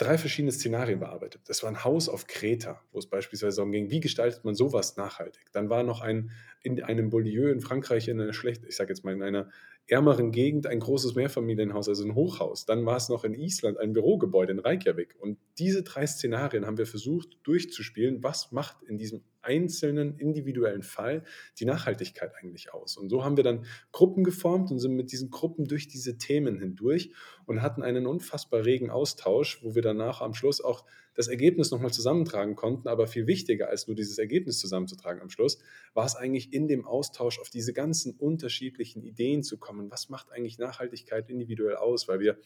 drei 0.00 0.16
verschiedene 0.16 0.50
Szenarien 0.50 0.98
bearbeitet. 0.98 1.42
Das 1.46 1.62
war 1.62 1.68
ein 1.68 1.84
Haus 1.84 2.08
auf 2.08 2.26
Kreta, 2.26 2.80
wo 2.90 2.98
es 2.98 3.06
beispielsweise 3.06 3.56
darum 3.56 3.70
ging, 3.70 3.90
wie 3.90 4.00
gestaltet 4.00 4.44
man 4.44 4.54
sowas 4.54 4.96
nachhaltig. 4.96 5.44
Dann 5.52 5.68
war 5.68 5.82
noch 5.82 6.00
ein 6.00 6.30
in 6.62 6.82
einem 6.82 7.10
Beaulieu 7.10 7.50
in 7.50 7.60
Frankreich 7.60 8.08
in 8.08 8.20
einer 8.20 8.32
schlecht, 8.32 8.64
ich 8.66 8.76
sage 8.76 8.90
jetzt 8.90 9.04
mal 9.04 9.12
in 9.12 9.22
einer 9.22 9.50
ärmeren 9.86 10.32
Gegend 10.32 10.66
ein 10.66 10.80
großes 10.80 11.16
Mehrfamilienhaus, 11.16 11.88
also 11.88 12.04
ein 12.04 12.14
Hochhaus. 12.14 12.64
Dann 12.64 12.86
war 12.86 12.96
es 12.96 13.10
noch 13.10 13.24
in 13.24 13.34
Island 13.34 13.78
ein 13.78 13.92
Bürogebäude 13.92 14.52
in 14.52 14.58
Reykjavik. 14.58 15.16
Und 15.18 15.38
diese 15.58 15.82
drei 15.82 16.06
Szenarien 16.06 16.66
haben 16.66 16.78
wir 16.78 16.86
versucht 16.86 17.38
durchzuspielen. 17.42 18.22
Was 18.22 18.52
macht 18.52 18.82
in 18.82 18.96
diesem 18.96 19.22
einzelnen 19.42 20.18
individuellen 20.18 20.82
Fall 20.82 21.24
die 21.58 21.64
Nachhaltigkeit 21.64 22.32
eigentlich 22.40 22.72
aus? 22.72 22.96
Und 22.96 23.08
so 23.08 23.24
haben 23.24 23.36
wir 23.36 23.44
dann 23.44 23.64
Gruppen 23.92 24.24
geformt 24.24 24.70
und 24.70 24.78
sind 24.78 24.94
mit 24.94 25.12
diesen 25.12 25.30
Gruppen 25.30 25.66
durch 25.66 25.88
diese 25.88 26.18
Themen 26.18 26.58
hindurch 26.58 27.12
und 27.46 27.62
hatten 27.62 27.82
einen 27.82 28.06
unfassbar 28.06 28.64
regen 28.64 28.90
Austausch, 28.90 29.62
wo 29.62 29.74
wir 29.74 29.82
danach 29.82 30.20
am 30.20 30.34
Schluss 30.34 30.60
auch 30.60 30.84
das 31.14 31.28
Ergebnis 31.28 31.70
nochmal 31.70 31.92
zusammentragen 31.92 32.54
konnten. 32.54 32.88
Aber 32.88 33.06
viel 33.06 33.26
wichtiger 33.26 33.68
als 33.68 33.86
nur 33.86 33.96
dieses 33.96 34.18
Ergebnis 34.18 34.58
zusammenzutragen 34.58 35.20
am 35.20 35.30
Schluss, 35.30 35.58
war 35.94 36.06
es 36.06 36.16
eigentlich 36.16 36.52
in 36.52 36.68
dem 36.68 36.86
Austausch 36.86 37.38
auf 37.40 37.50
diese 37.50 37.72
ganzen 37.72 38.14
unterschiedlichen 38.14 39.02
Ideen 39.02 39.42
zu 39.42 39.58
kommen. 39.58 39.90
Was 39.90 40.08
macht 40.08 40.30
eigentlich 40.32 40.58
Nachhaltigkeit 40.58 41.28
individuell 41.28 41.76
aus? 41.76 42.08
Weil 42.08 42.20
wir 42.20 42.38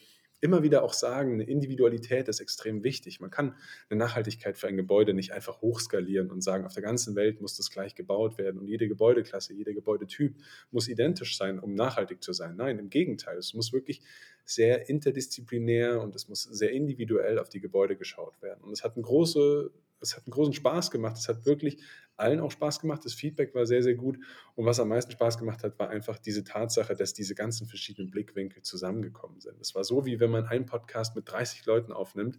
immer 0.44 0.62
wieder 0.62 0.82
auch 0.82 0.92
sagen, 0.92 1.32
eine 1.32 1.44
Individualität 1.44 2.28
ist 2.28 2.38
extrem 2.38 2.84
wichtig. 2.84 3.18
Man 3.18 3.30
kann 3.30 3.56
eine 3.88 3.98
Nachhaltigkeit 3.98 4.58
für 4.58 4.68
ein 4.68 4.76
Gebäude 4.76 5.14
nicht 5.14 5.32
einfach 5.32 5.62
hochskalieren 5.62 6.30
und 6.30 6.42
sagen, 6.42 6.66
auf 6.66 6.74
der 6.74 6.82
ganzen 6.82 7.16
Welt 7.16 7.40
muss 7.40 7.56
das 7.56 7.70
gleich 7.70 7.94
gebaut 7.94 8.36
werden 8.36 8.60
und 8.60 8.68
jede 8.68 8.86
Gebäudeklasse, 8.86 9.54
jeder 9.54 9.72
Gebäudetyp 9.72 10.36
muss 10.70 10.86
identisch 10.86 11.38
sein, 11.38 11.58
um 11.58 11.74
nachhaltig 11.74 12.22
zu 12.22 12.34
sein. 12.34 12.56
Nein, 12.56 12.78
im 12.78 12.90
Gegenteil, 12.90 13.38
es 13.38 13.54
muss 13.54 13.72
wirklich 13.72 14.02
sehr 14.44 14.90
interdisziplinär 14.90 16.02
und 16.02 16.14
es 16.14 16.28
muss 16.28 16.42
sehr 16.42 16.72
individuell 16.72 17.38
auf 17.38 17.48
die 17.48 17.60
Gebäude 17.60 17.96
geschaut 17.96 18.42
werden. 18.42 18.62
Und 18.64 18.72
es 18.72 18.84
hat 18.84 18.96
eine 18.96 19.02
große 19.02 19.70
es 20.00 20.16
hat 20.16 20.26
einen 20.26 20.32
großen 20.32 20.54
Spaß 20.54 20.90
gemacht. 20.90 21.16
Es 21.16 21.28
hat 21.28 21.46
wirklich 21.46 21.78
allen 22.16 22.40
auch 22.40 22.50
Spaß 22.50 22.80
gemacht. 22.80 23.04
Das 23.04 23.14
Feedback 23.14 23.54
war 23.54 23.66
sehr, 23.66 23.82
sehr 23.82 23.94
gut. 23.94 24.18
Und 24.54 24.66
was 24.66 24.80
am 24.80 24.88
meisten 24.88 25.12
Spaß 25.12 25.38
gemacht 25.38 25.62
hat, 25.64 25.78
war 25.78 25.88
einfach 25.90 26.18
diese 26.18 26.44
Tatsache, 26.44 26.94
dass 26.94 27.14
diese 27.14 27.34
ganzen 27.34 27.66
verschiedenen 27.66 28.10
Blickwinkel 28.10 28.62
zusammengekommen 28.62 29.40
sind. 29.40 29.60
Es 29.60 29.74
war 29.74 29.84
so, 29.84 30.06
wie 30.06 30.20
wenn 30.20 30.30
man 30.30 30.46
einen 30.46 30.66
Podcast 30.66 31.16
mit 31.16 31.30
30 31.30 31.66
Leuten 31.66 31.92
aufnimmt 31.92 32.38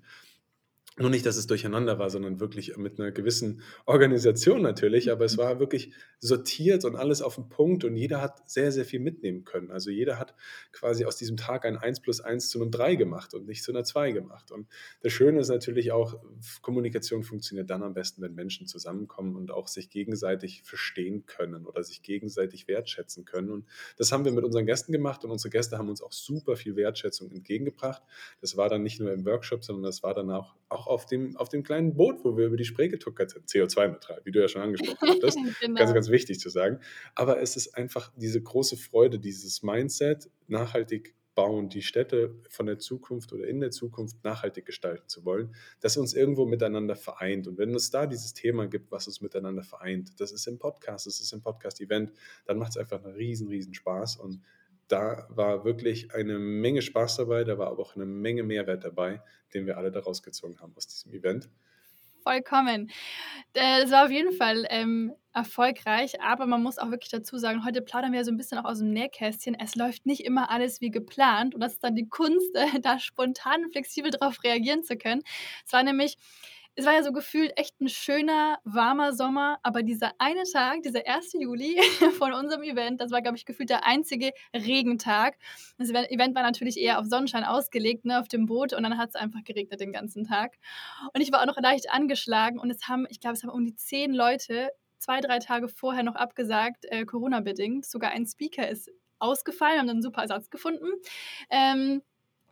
nur 0.98 1.10
nicht, 1.10 1.26
dass 1.26 1.36
es 1.36 1.46
durcheinander 1.46 2.00
war, 2.00 2.10
sondern 2.10 2.40
wirklich 2.40 2.78
mit 2.78 3.00
einer 3.00 3.12
gewissen 3.12 3.62
Organisation 3.86 4.62
natürlich, 4.62 5.12
aber 5.12 5.26
es 5.26 5.36
mhm. 5.36 5.42
war 5.42 5.60
wirklich 5.60 5.92
sortiert 6.20 6.86
und 6.86 6.96
alles 6.96 7.22
auf 7.22 7.36
den 7.36 7.50
Punkt 7.50 7.84
und 7.84 7.98
jeder 7.98 8.22
hat 8.22 8.50
sehr, 8.50 8.72
sehr 8.72 8.86
viel 8.86 9.02
mitnehmen 9.02 9.44
können. 9.44 9.72
Also 9.72 9.90
jeder 9.90 10.18
hat 10.18 10.36
quasi 10.72 11.04
aus 11.04 11.18
diesem 11.18 11.36
Tag 11.36 11.66
ein 11.66 11.76
1 11.76 12.00
plus 12.00 12.22
1 12.22 12.50
zu 12.50 12.62
einem 12.62 12.72
3 12.72 12.96
gemacht 12.96 13.34
und 13.34 13.46
nicht 13.46 13.62
zu 13.64 13.74
einer 13.74 13.84
2 13.84 14.12
gemacht. 14.12 14.52
Und 14.52 14.68
das 15.02 15.12
Schöne 15.12 15.42
ist 15.42 15.50
natürlich 15.50 15.92
auch, 15.92 16.16
Kommunikation 16.62 17.24
funktioniert 17.24 17.70
dann 17.70 17.84
am 17.84 17.94
besten, 17.94 18.22
wenn 18.22 18.34
Menschen 18.34 18.66
zusammenkommen 18.66 19.36
und 19.36 19.52
auch 19.52 19.68
sich 19.68 19.90
gegenseitig 19.90 20.64
verstehen 20.64 21.26
können 21.26 21.66
oder 21.66 21.84
sich 21.84 22.04
gegenseitig 22.04 22.70
wertschätzen 22.70 23.26
können. 23.26 23.50
Und 23.50 23.66
das 23.98 24.14
haben 24.14 24.24
wir 24.24 24.32
mit 24.32 24.46
unseren 24.46 24.66
Gästen 24.66 24.94
gemacht 24.94 25.26
und 25.26 25.32
unsere 25.32 25.50
Gäste 25.50 25.78
haben 25.78 25.90
uns 25.90 26.02
auch 26.02 26.14
super 26.14 26.56
viel 26.56 26.78
Wertschätzung 26.78 27.32
entgegengebracht. 27.32 28.02
Das 28.40 28.56
war 28.56 28.70
dann 28.70 28.82
nicht 28.82 29.02
nur 29.02 29.12
im 29.12 29.26
Workshop, 29.26 29.66
sondern 29.66 29.84
das 29.84 30.02
war 30.02 30.14
dann 30.14 30.32
auch, 30.32 30.56
auch 30.70 30.85
auch 30.86 30.88
auf 30.88 31.06
dem, 31.06 31.36
auf 31.38 31.50
dem 31.50 31.64
kleinen 31.64 31.96
Boot, 31.96 32.24
wo 32.24 32.38
wir 32.38 32.48
über 32.48 32.58
die 32.58 32.66
Spree 32.66 32.88
getuckert 32.88 33.32
sind, 33.32 33.48
CO2-neutral, 33.48 34.22
wie 34.24 34.32
du 34.32 34.40
ja 34.40 34.48
schon 34.48 34.62
angesprochen 34.62 35.10
hattest. 35.10 35.38
genau. 35.62 35.80
Ganz, 35.80 35.94
ganz 35.94 36.10
wichtig 36.10 36.40
zu 36.40 36.50
sagen. 36.50 36.80
Aber 37.16 37.42
es 37.42 37.56
ist 37.56 37.76
einfach 37.76 38.12
diese 38.16 38.42
große 38.42 38.78
Freude, 38.78 39.20
dieses 39.20 39.64
Mindset, 39.64 40.30
nachhaltig 40.48 41.16
bauen, 41.36 41.68
die 41.68 41.82
Städte 41.82 42.34
von 42.50 42.66
der 42.66 42.80
Zukunft 42.80 43.34
oder 43.34 43.46
in 43.46 43.60
der 43.60 43.72
Zukunft 43.72 44.24
nachhaltig 44.24 44.66
gestalten 44.66 45.08
zu 45.08 45.26
wollen, 45.26 45.54
das 45.82 45.98
uns 45.98 46.14
irgendwo 46.14 46.46
miteinander 46.46 46.96
vereint. 46.96 47.48
Und 47.48 47.58
wenn 47.58 47.76
es 47.76 47.92
da 47.92 48.08
dieses 48.08 48.34
Thema 48.34 48.68
gibt, 48.68 48.90
was 48.92 49.08
uns 49.08 49.20
miteinander 49.20 49.64
vereint, 49.64 50.20
das 50.20 50.32
ist 50.32 50.48
im 50.48 50.58
Podcast, 50.58 51.06
das 51.06 51.20
ist 51.20 51.34
im 51.34 51.42
Podcast-Event, 51.42 52.14
dann 52.46 52.58
macht 52.58 52.72
es 52.72 52.78
einfach 52.78 53.04
einen 53.04 53.16
riesen, 53.16 53.50
riesen 53.50 53.74
Spaß. 53.74 54.16
Und 54.16 54.42
da 54.88 55.28
war 55.30 55.66
wirklich 55.66 56.14
eine 56.14 56.38
Menge 56.40 56.82
Spaß 56.82 57.18
dabei, 57.18 57.44
da 57.44 57.58
war 57.58 57.68
aber 57.68 57.82
auch 57.82 57.96
eine 57.96 58.06
Menge 58.06 58.44
Mehrwert 58.44 58.84
dabei, 58.84 59.22
den 59.54 59.66
wir 59.66 59.78
alle 59.78 59.92
daraus 59.92 60.24
gezogen 60.24 60.60
haben 60.60 60.74
aus 60.76 60.88
diesem 60.88 61.14
Event. 61.14 61.50
Vollkommen. 62.24 62.90
Das 63.54 63.92
war 63.92 64.06
auf 64.06 64.12
jeden 64.12 64.34
Fall 64.34 64.66
ähm, 64.70 65.14
erfolgreich, 65.32 66.20
aber 66.22 66.48
man 66.48 66.64
muss 66.64 66.80
auch 66.80 66.90
wirklich 66.90 67.12
dazu 67.12 67.38
sagen, 67.38 67.64
heute 67.64 67.84
plaudern 67.84 68.14
wir 68.14 68.26
so 68.26 68.32
ein 68.32 68.38
bisschen 68.38 68.58
auch 68.58 68.66
aus 68.66 68.80
dem 68.80 68.90
Nähkästchen. 68.90 69.56
Es 69.60 69.76
läuft 69.76 70.08
nicht 70.08 70.26
immer 70.26 70.50
alles 70.50 70.82
wie 70.82 70.90
geplant 70.90 71.54
und 71.54 71.62
das 71.62 71.74
ist 71.74 71.84
dann 71.84 71.96
die 71.96 72.10
Kunst, 72.10 72.50
da 72.82 72.98
spontan 72.98 73.70
flexibel 73.72 74.10
darauf 74.10 74.44
reagieren 74.44 74.84
zu 74.84 74.98
können. 74.98 75.22
Es 75.66 75.74
war 75.74 75.84
nämlich 75.84 76.18
es 76.76 76.86
war 76.86 76.94
ja 76.94 77.04
so 77.04 77.14
gefühlt 77.14 77.54
echt 77.58 77.80
ein 77.80 77.88
schöner, 77.88 78.60
warmer 78.66 79.14
Sommer, 79.14 79.60
aber 79.64 79.82
dieser 79.82 80.12
eine 80.20 80.44
Tag, 80.44 80.84
dieser 80.84 81.08
1. 81.08 81.34
Juli 81.34 81.80
von 82.18 82.34
unserem 82.34 82.64
Event, 82.64 83.00
das 83.00 83.12
war, 83.12 83.22
glaube 83.22 83.38
ich, 83.38 83.46
gefühlt 83.46 83.70
der 83.70 83.86
einzige 83.86 84.32
Regentag. 84.54 85.38
Das 85.78 85.90
Event 85.90 86.36
war 86.36 86.44
natürlich 86.44 86.78
eher 86.78 87.00
auf 87.00 87.06
Sonnenschein 87.06 87.46
ausgelegt, 87.46 88.06
ne, 88.06 88.20
auf 88.20 88.28
dem 88.28 88.46
Boot 88.46 88.74
und 88.74 88.84
dann 88.84 88.98
hat 88.98 89.10
es 89.10 89.16
einfach 89.16 89.44
geregnet 89.44 89.80
den 89.80 89.94
ganzen 89.94 90.26
Tag. 90.26 90.58
Und 91.14 91.22
ich 91.22 91.32
war 91.32 91.42
auch 91.42 91.46
noch 91.46 91.60
leicht 91.60 91.90
angeschlagen 91.90 92.60
und 92.60 92.70
es 92.70 92.88
haben, 92.88 93.08
ich 93.10 93.20
glaube, 93.20 93.36
es 93.36 93.44
haben 93.44 93.52
um 93.52 93.64
die 93.64 93.76
zehn 93.76 94.14
Leute 94.14 94.72
zwei, 94.98 95.22
drei 95.22 95.40
Tage 95.40 95.70
vorher 95.70 96.04
noch 96.04 96.16
abgesagt, 96.16 96.86
äh, 96.90 97.06
Corona-bedingt. 97.06 97.86
Sogar 97.86 98.12
ein 98.12 98.26
Speaker 98.26 98.68
ist 98.68 98.92
ausgefallen, 99.20 99.78
dann 99.78 99.90
einen 99.90 100.02
super 100.02 100.22
Ersatz 100.22 100.50
gefunden. 100.50 100.88
Ähm, 101.50 102.02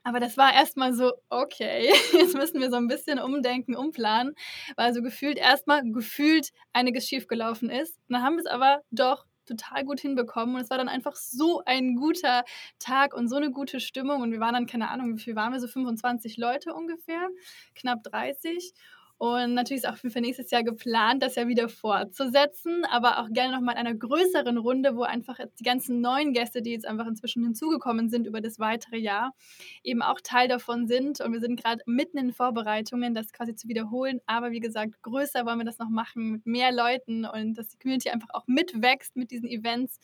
aber 0.03 0.19
das 0.19 0.37
war 0.37 0.53
erstmal 0.53 0.93
so, 0.93 1.13
okay, 1.29 1.89
jetzt 2.13 2.35
müssen 2.35 2.61
wir 2.61 2.69
so 2.69 2.77
ein 2.77 2.87
bisschen 2.87 3.19
umdenken, 3.19 3.75
umplanen, 3.75 4.35
weil 4.75 4.93
so 4.93 5.01
gefühlt 5.01 5.37
erstmal 5.37 5.81
gefühlt 5.83 6.49
einiges 6.73 7.07
schiefgelaufen 7.07 7.69
ist. 7.69 7.97
Und 8.07 8.15
dann 8.15 8.23
haben 8.23 8.35
wir 8.35 8.41
es 8.41 8.47
aber 8.47 8.81
doch 8.91 9.25
total 9.45 9.83
gut 9.83 9.99
hinbekommen 9.99 10.55
und 10.55 10.61
es 10.61 10.69
war 10.69 10.77
dann 10.77 10.87
einfach 10.87 11.15
so 11.15 11.61
ein 11.65 11.95
guter 11.95 12.43
Tag 12.79 13.13
und 13.13 13.27
so 13.27 13.35
eine 13.35 13.51
gute 13.51 13.79
Stimmung 13.79 14.21
und 14.21 14.31
wir 14.31 14.39
waren 14.39 14.53
dann, 14.53 14.67
keine 14.67 14.89
Ahnung, 14.89 15.17
wie 15.17 15.21
viel 15.21 15.35
waren 15.35 15.51
wir, 15.51 15.59
so 15.59 15.67
25 15.67 16.37
Leute 16.37 16.73
ungefähr, 16.73 17.27
knapp 17.75 18.03
30 18.03 18.73
und 19.23 19.53
natürlich 19.53 19.85
ist 19.85 19.89
auch 19.89 19.95
für 19.95 20.19
nächstes 20.19 20.51
Jahr 20.51 20.63
geplant, 20.63 21.23
das 21.23 21.35
ja 21.35 21.47
wieder 21.47 21.69
fortzusetzen, 21.69 22.83
aber 22.91 23.19
auch 23.19 23.29
gerne 23.29 23.55
nochmal 23.55 23.75
in 23.75 23.79
einer 23.79 23.95
größeren 23.95 24.57
Runde, 24.57 24.97
wo 24.97 25.03
einfach 25.03 25.39
die 25.57 25.63
ganzen 25.63 26.01
neuen 26.01 26.33
Gäste, 26.33 26.61
die 26.61 26.71
jetzt 26.71 26.85
einfach 26.85 27.07
inzwischen 27.07 27.41
hinzugekommen 27.41 28.09
sind 28.09 28.27
über 28.27 28.41
das 28.41 28.59
weitere 28.59 28.97
Jahr, 28.97 29.33
eben 29.81 30.01
auch 30.01 30.19
Teil 30.19 30.49
davon 30.49 30.87
sind. 30.87 31.21
Und 31.21 31.31
wir 31.31 31.39
sind 31.39 31.55
gerade 31.55 31.81
mitten 31.85 32.17
in 32.17 32.33
Vorbereitungen, 32.33 33.15
das 33.15 33.31
quasi 33.31 33.55
zu 33.55 33.69
wiederholen. 33.69 34.19
Aber 34.25 34.51
wie 34.51 34.59
gesagt, 34.59 35.01
größer 35.01 35.45
wollen 35.45 35.59
wir 35.59 35.65
das 35.65 35.77
noch 35.77 35.89
machen 35.89 36.31
mit 36.31 36.45
mehr 36.45 36.73
Leuten 36.73 37.23
und 37.23 37.57
dass 37.57 37.69
die 37.69 37.77
Community 37.77 38.09
einfach 38.09 38.31
auch 38.33 38.43
mitwächst 38.47 39.15
mit 39.15 39.31
diesen 39.31 39.47
Events. 39.47 40.01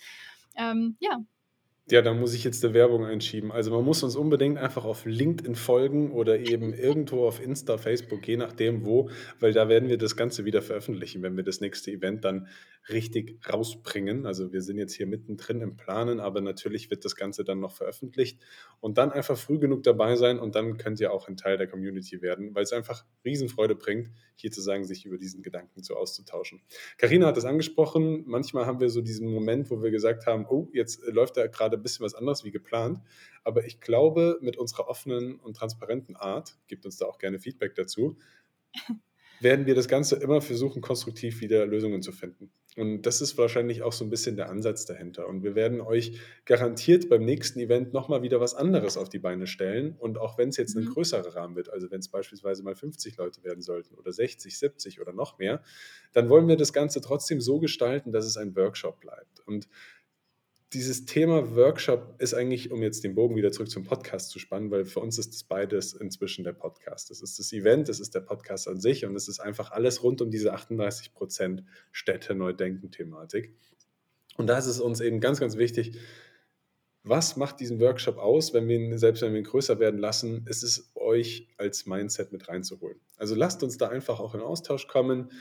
Ähm, 0.55 0.95
ja, 1.01 1.19
ja, 1.91 2.01
da 2.01 2.13
muss 2.13 2.33
ich 2.33 2.43
jetzt 2.43 2.63
eine 2.63 2.73
Werbung 2.73 3.05
einschieben. 3.05 3.51
Also 3.51 3.71
man 3.71 3.83
muss 3.83 4.03
uns 4.03 4.15
unbedingt 4.15 4.57
einfach 4.57 4.85
auf 4.85 5.05
LinkedIn 5.05 5.55
folgen 5.55 6.11
oder 6.11 6.39
eben 6.39 6.73
irgendwo 6.73 7.25
auf 7.27 7.43
Insta, 7.43 7.77
Facebook, 7.77 8.27
je 8.27 8.37
nachdem 8.37 8.85
wo, 8.85 9.09
weil 9.39 9.53
da 9.53 9.69
werden 9.69 9.89
wir 9.89 9.97
das 9.97 10.15
Ganze 10.15 10.45
wieder 10.45 10.61
veröffentlichen, 10.61 11.21
wenn 11.21 11.35
wir 11.35 11.43
das 11.43 11.61
nächste 11.61 11.91
Event 11.91 12.25
dann 12.25 12.47
richtig 12.91 13.39
rausbringen. 13.47 14.25
Also 14.25 14.51
wir 14.51 14.61
sind 14.61 14.77
jetzt 14.77 14.93
hier 14.93 15.07
mittendrin 15.07 15.61
im 15.61 15.77
Planen, 15.77 16.19
aber 16.19 16.41
natürlich 16.41 16.89
wird 16.89 17.05
das 17.05 17.15
Ganze 17.15 17.43
dann 17.43 17.59
noch 17.59 17.71
veröffentlicht 17.71 18.39
und 18.79 18.97
dann 18.97 19.11
einfach 19.11 19.37
früh 19.37 19.59
genug 19.59 19.83
dabei 19.83 20.15
sein 20.15 20.39
und 20.39 20.55
dann 20.55 20.77
könnt 20.77 20.99
ihr 20.99 21.11
auch 21.11 21.27
ein 21.27 21.37
Teil 21.37 21.57
der 21.57 21.67
Community 21.67 22.21
werden, 22.21 22.55
weil 22.55 22.63
es 22.63 22.73
einfach 22.73 23.05
Riesenfreude 23.25 23.75
bringt, 23.75 24.11
hier 24.35 24.51
zu 24.51 24.61
sagen, 24.61 24.83
sich 24.85 25.05
über 25.05 25.17
diesen 25.17 25.41
Gedanken 25.41 25.83
so 25.83 25.95
auszutauschen. 25.95 26.61
Karina 26.97 27.27
hat 27.27 27.37
es 27.37 27.45
angesprochen, 27.45 28.23
manchmal 28.25 28.65
haben 28.65 28.79
wir 28.79 28.89
so 28.89 29.01
diesen 29.01 29.31
Moment, 29.31 29.69
wo 29.69 29.81
wir 29.81 29.91
gesagt 29.91 30.25
haben, 30.25 30.45
oh, 30.47 30.69
jetzt 30.73 31.01
läuft 31.05 31.37
da 31.37 31.47
gerade 31.47 31.77
ein 31.77 31.83
bisschen 31.83 32.05
was 32.05 32.15
anderes 32.15 32.43
wie 32.43 32.51
geplant. 32.51 32.99
Aber 33.43 33.65
ich 33.65 33.79
glaube, 33.79 34.37
mit 34.41 34.57
unserer 34.57 34.87
offenen 34.87 35.35
und 35.39 35.55
transparenten 35.55 36.15
Art, 36.15 36.57
gibt 36.67 36.85
uns 36.85 36.97
da 36.97 37.05
auch 37.05 37.17
gerne 37.17 37.39
Feedback 37.39 37.75
dazu, 37.75 38.17
werden 39.39 39.65
wir 39.65 39.75
das 39.75 39.87
Ganze 39.87 40.17
immer 40.17 40.41
versuchen, 40.41 40.81
konstruktiv 40.81 41.41
wieder 41.41 41.65
Lösungen 41.65 42.01
zu 42.01 42.11
finden. 42.11 42.51
Und 42.77 43.01
das 43.01 43.19
ist 43.19 43.37
wahrscheinlich 43.37 43.81
auch 43.81 43.91
so 43.91 44.05
ein 44.05 44.09
bisschen 44.09 44.35
der 44.35 44.49
Ansatz 44.49 44.85
dahinter. 44.85 45.27
Und 45.27 45.43
wir 45.43 45.55
werden 45.55 45.81
euch 45.81 46.19
garantiert 46.45 47.09
beim 47.09 47.25
nächsten 47.25 47.59
Event 47.59 47.93
nochmal 47.93 48.21
wieder 48.21 48.39
was 48.39 48.53
anderes 48.53 48.95
auf 48.95 49.09
die 49.09 49.17
Beine 49.17 49.47
stellen. 49.47 49.95
Und 49.97 50.19
auch 50.19 50.37
wenn 50.37 50.49
es 50.49 50.57
jetzt 50.57 50.75
ein 50.75 50.85
mhm. 50.85 50.93
größerer 50.93 51.35
Rahmen 51.35 51.55
wird, 51.55 51.69
also 51.69 51.89
wenn 51.89 51.99
es 51.99 52.09
beispielsweise 52.09 52.63
mal 52.63 52.75
50 52.75 53.17
Leute 53.17 53.43
werden 53.43 53.61
sollten 53.61 53.95
oder 53.95 54.13
60, 54.13 54.57
70 54.57 55.01
oder 55.01 55.13
noch 55.13 55.39
mehr, 55.39 55.63
dann 56.13 56.29
wollen 56.29 56.47
wir 56.47 56.57
das 56.57 56.71
Ganze 56.71 57.01
trotzdem 57.01 57.41
so 57.41 57.59
gestalten, 57.59 58.11
dass 58.11 58.25
es 58.25 58.37
ein 58.37 58.55
Workshop 58.55 58.99
bleibt. 58.99 59.39
Und 59.47 59.67
dieses 60.73 61.05
Thema 61.05 61.55
Workshop 61.55 62.15
ist 62.19 62.33
eigentlich, 62.35 62.71
um 62.71 62.83
jetzt 62.83 63.03
den 63.03 63.15
Bogen 63.15 63.35
wieder 63.35 63.51
zurück 63.51 63.71
zum 63.71 63.83
Podcast 63.83 64.29
zu 64.29 64.37
spannen, 64.37 64.69
weil 64.69 64.85
für 64.85 64.99
uns 64.99 65.17
ist 65.17 65.33
das 65.33 65.43
beides 65.43 65.93
inzwischen 65.93 66.43
der 66.43 66.53
Podcast. 66.53 67.09
Das 67.09 67.21
ist 67.21 67.39
das 67.39 67.51
Event, 67.51 67.89
das 67.89 67.99
ist 67.99 68.13
der 68.13 68.19
Podcast 68.19 68.67
an 68.67 68.79
sich 68.79 69.05
und 69.05 69.15
es 69.15 69.27
ist 69.27 69.39
einfach 69.39 69.71
alles 69.71 70.03
rund 70.03 70.21
um 70.21 70.29
diese 70.29 70.53
38 70.53 71.13
Prozent 71.13 71.63
Städte 71.91 72.35
Neudenken-Thematik. 72.35 73.55
Und 74.37 74.47
da 74.47 74.57
ist 74.57 74.67
es 74.67 74.79
uns 74.79 75.01
eben 75.01 75.19
ganz, 75.19 75.39
ganz 75.39 75.57
wichtig, 75.57 75.97
was 77.03 77.35
macht 77.35 77.59
diesen 77.59 77.79
Workshop 77.79 78.17
aus, 78.17 78.53
wenn 78.53 78.67
wir 78.67 78.75
ihn, 78.75 78.97
selbst 78.97 79.23
wenn 79.23 79.31
wir 79.31 79.39
ihn 79.39 79.45
größer 79.45 79.79
werden 79.79 79.99
lassen, 79.99 80.45
ist 80.47 80.63
es 80.63 80.91
euch 80.95 81.47
als 81.57 81.85
Mindset 81.87 82.31
mit 82.31 82.47
reinzuholen. 82.47 82.99
Also 83.17 83.35
lasst 83.35 83.63
uns 83.63 83.77
da 83.77 83.87
einfach 83.89 84.19
auch 84.19 84.35
in 84.35 84.41
Austausch 84.41 84.87
kommen. 84.87 85.31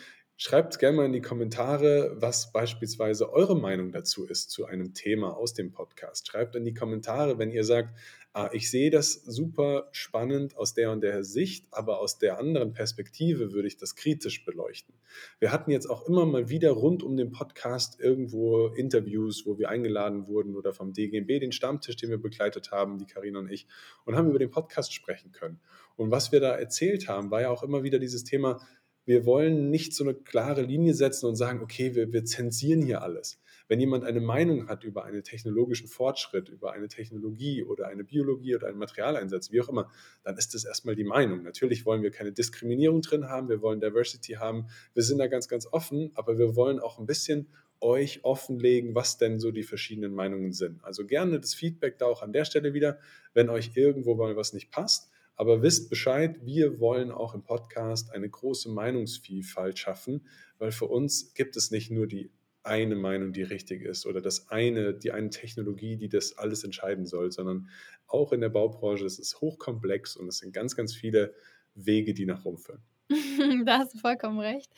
Schreibt 0.40 0.78
gerne 0.78 0.96
mal 0.96 1.06
in 1.06 1.12
die 1.12 1.20
Kommentare, 1.20 2.14
was 2.20 2.52
beispielsweise 2.52 3.32
eure 3.32 3.56
Meinung 3.58 3.90
dazu 3.90 4.24
ist, 4.24 4.52
zu 4.52 4.66
einem 4.66 4.94
Thema 4.94 5.36
aus 5.36 5.52
dem 5.52 5.72
Podcast. 5.72 6.28
Schreibt 6.28 6.54
in 6.54 6.64
die 6.64 6.74
Kommentare, 6.74 7.40
wenn 7.40 7.50
ihr 7.50 7.64
sagt, 7.64 7.98
ah, 8.34 8.48
ich 8.52 8.70
sehe 8.70 8.92
das 8.92 9.14
super 9.14 9.88
spannend 9.90 10.56
aus 10.56 10.74
der 10.74 10.92
und 10.92 11.00
der 11.00 11.24
Sicht, 11.24 11.66
aber 11.72 11.98
aus 11.98 12.18
der 12.20 12.38
anderen 12.38 12.72
Perspektive 12.72 13.52
würde 13.52 13.66
ich 13.66 13.78
das 13.78 13.96
kritisch 13.96 14.44
beleuchten. 14.44 14.94
Wir 15.40 15.50
hatten 15.50 15.72
jetzt 15.72 15.90
auch 15.90 16.06
immer 16.06 16.24
mal 16.24 16.48
wieder 16.48 16.70
rund 16.70 17.02
um 17.02 17.16
den 17.16 17.32
Podcast 17.32 17.98
irgendwo 17.98 18.68
Interviews, 18.68 19.44
wo 19.44 19.58
wir 19.58 19.68
eingeladen 19.68 20.28
wurden 20.28 20.54
oder 20.54 20.72
vom 20.72 20.92
DGB, 20.92 21.40
den 21.40 21.50
Stammtisch, 21.50 21.96
den 21.96 22.10
wir 22.10 22.22
begleitet 22.22 22.70
haben, 22.70 22.98
die 22.98 23.06
Karina 23.06 23.40
und 23.40 23.50
ich, 23.50 23.66
und 24.04 24.14
haben 24.14 24.28
über 24.28 24.38
den 24.38 24.50
Podcast 24.50 24.94
sprechen 24.94 25.32
können. 25.32 25.58
Und 25.96 26.12
was 26.12 26.30
wir 26.30 26.38
da 26.38 26.54
erzählt 26.54 27.08
haben, 27.08 27.32
war 27.32 27.40
ja 27.40 27.50
auch 27.50 27.64
immer 27.64 27.82
wieder 27.82 27.98
dieses 27.98 28.22
Thema, 28.22 28.60
wir 29.08 29.24
wollen 29.24 29.70
nicht 29.70 29.94
so 29.94 30.04
eine 30.04 30.12
klare 30.12 30.60
Linie 30.60 30.92
setzen 30.92 31.24
und 31.24 31.34
sagen, 31.34 31.62
okay, 31.62 31.94
wir, 31.94 32.12
wir 32.12 32.26
zensieren 32.26 32.82
hier 32.82 33.00
alles. 33.00 33.40
Wenn 33.66 33.80
jemand 33.80 34.04
eine 34.04 34.20
Meinung 34.20 34.68
hat 34.68 34.84
über 34.84 35.06
einen 35.06 35.24
technologischen 35.24 35.88
Fortschritt, 35.88 36.50
über 36.50 36.72
eine 36.72 36.88
Technologie 36.88 37.62
oder 37.64 37.86
eine 37.86 38.04
Biologie 38.04 38.54
oder 38.54 38.66
einen 38.66 38.76
Materialeinsatz, 38.76 39.50
wie 39.50 39.62
auch 39.62 39.70
immer, 39.70 39.90
dann 40.24 40.36
ist 40.36 40.52
das 40.52 40.66
erstmal 40.66 40.94
die 40.94 41.04
Meinung. 41.04 41.42
Natürlich 41.42 41.86
wollen 41.86 42.02
wir 42.02 42.10
keine 42.10 42.32
Diskriminierung 42.32 43.00
drin 43.00 43.30
haben, 43.30 43.48
wir 43.48 43.62
wollen 43.62 43.80
Diversity 43.80 44.34
haben, 44.34 44.66
wir 44.92 45.02
sind 45.02 45.16
da 45.16 45.26
ganz, 45.26 45.48
ganz 45.48 45.66
offen, 45.72 46.10
aber 46.14 46.36
wir 46.36 46.54
wollen 46.54 46.78
auch 46.78 46.98
ein 46.98 47.06
bisschen 47.06 47.48
euch 47.80 48.24
offenlegen, 48.24 48.94
was 48.94 49.16
denn 49.16 49.40
so 49.40 49.52
die 49.52 49.62
verschiedenen 49.62 50.12
Meinungen 50.12 50.52
sind. 50.52 50.84
Also 50.84 51.06
gerne 51.06 51.40
das 51.40 51.54
Feedback 51.54 51.96
da 51.96 52.04
auch 52.04 52.20
an 52.20 52.34
der 52.34 52.44
Stelle 52.44 52.74
wieder, 52.74 52.98
wenn 53.32 53.48
euch 53.48 53.70
irgendwo 53.74 54.16
mal 54.16 54.36
was 54.36 54.52
nicht 54.52 54.70
passt 54.70 55.10
Aber 55.38 55.62
wisst 55.62 55.88
Bescheid, 55.88 56.44
wir 56.44 56.80
wollen 56.80 57.12
auch 57.12 57.32
im 57.32 57.44
Podcast 57.44 58.10
eine 58.10 58.28
große 58.28 58.68
Meinungsvielfalt 58.70 59.78
schaffen, 59.78 60.26
weil 60.58 60.72
für 60.72 60.86
uns 60.86 61.32
gibt 61.32 61.56
es 61.56 61.70
nicht 61.70 61.92
nur 61.92 62.08
die 62.08 62.32
eine 62.64 62.96
Meinung, 62.96 63.32
die 63.32 63.44
richtig 63.44 63.82
ist 63.82 64.04
oder 64.04 64.20
das 64.20 64.48
eine, 64.48 64.94
die 64.94 65.12
eine 65.12 65.30
Technologie, 65.30 65.96
die 65.96 66.08
das 66.08 66.36
alles 66.36 66.64
entscheiden 66.64 67.06
soll, 67.06 67.30
sondern 67.30 67.68
auch 68.08 68.32
in 68.32 68.40
der 68.40 68.48
Baubranche 68.48 69.06
ist 69.06 69.20
es 69.20 69.40
hochkomplex 69.40 70.16
und 70.16 70.26
es 70.26 70.38
sind 70.38 70.52
ganz, 70.52 70.74
ganz 70.74 70.92
viele 70.92 71.32
Wege, 71.76 72.14
die 72.14 72.26
nach 72.26 72.44
Rom 72.44 72.58
führen. 72.58 72.82
da 73.64 73.78
hast 73.78 73.94
du 73.94 73.98
vollkommen 73.98 74.38
recht. 74.38 74.70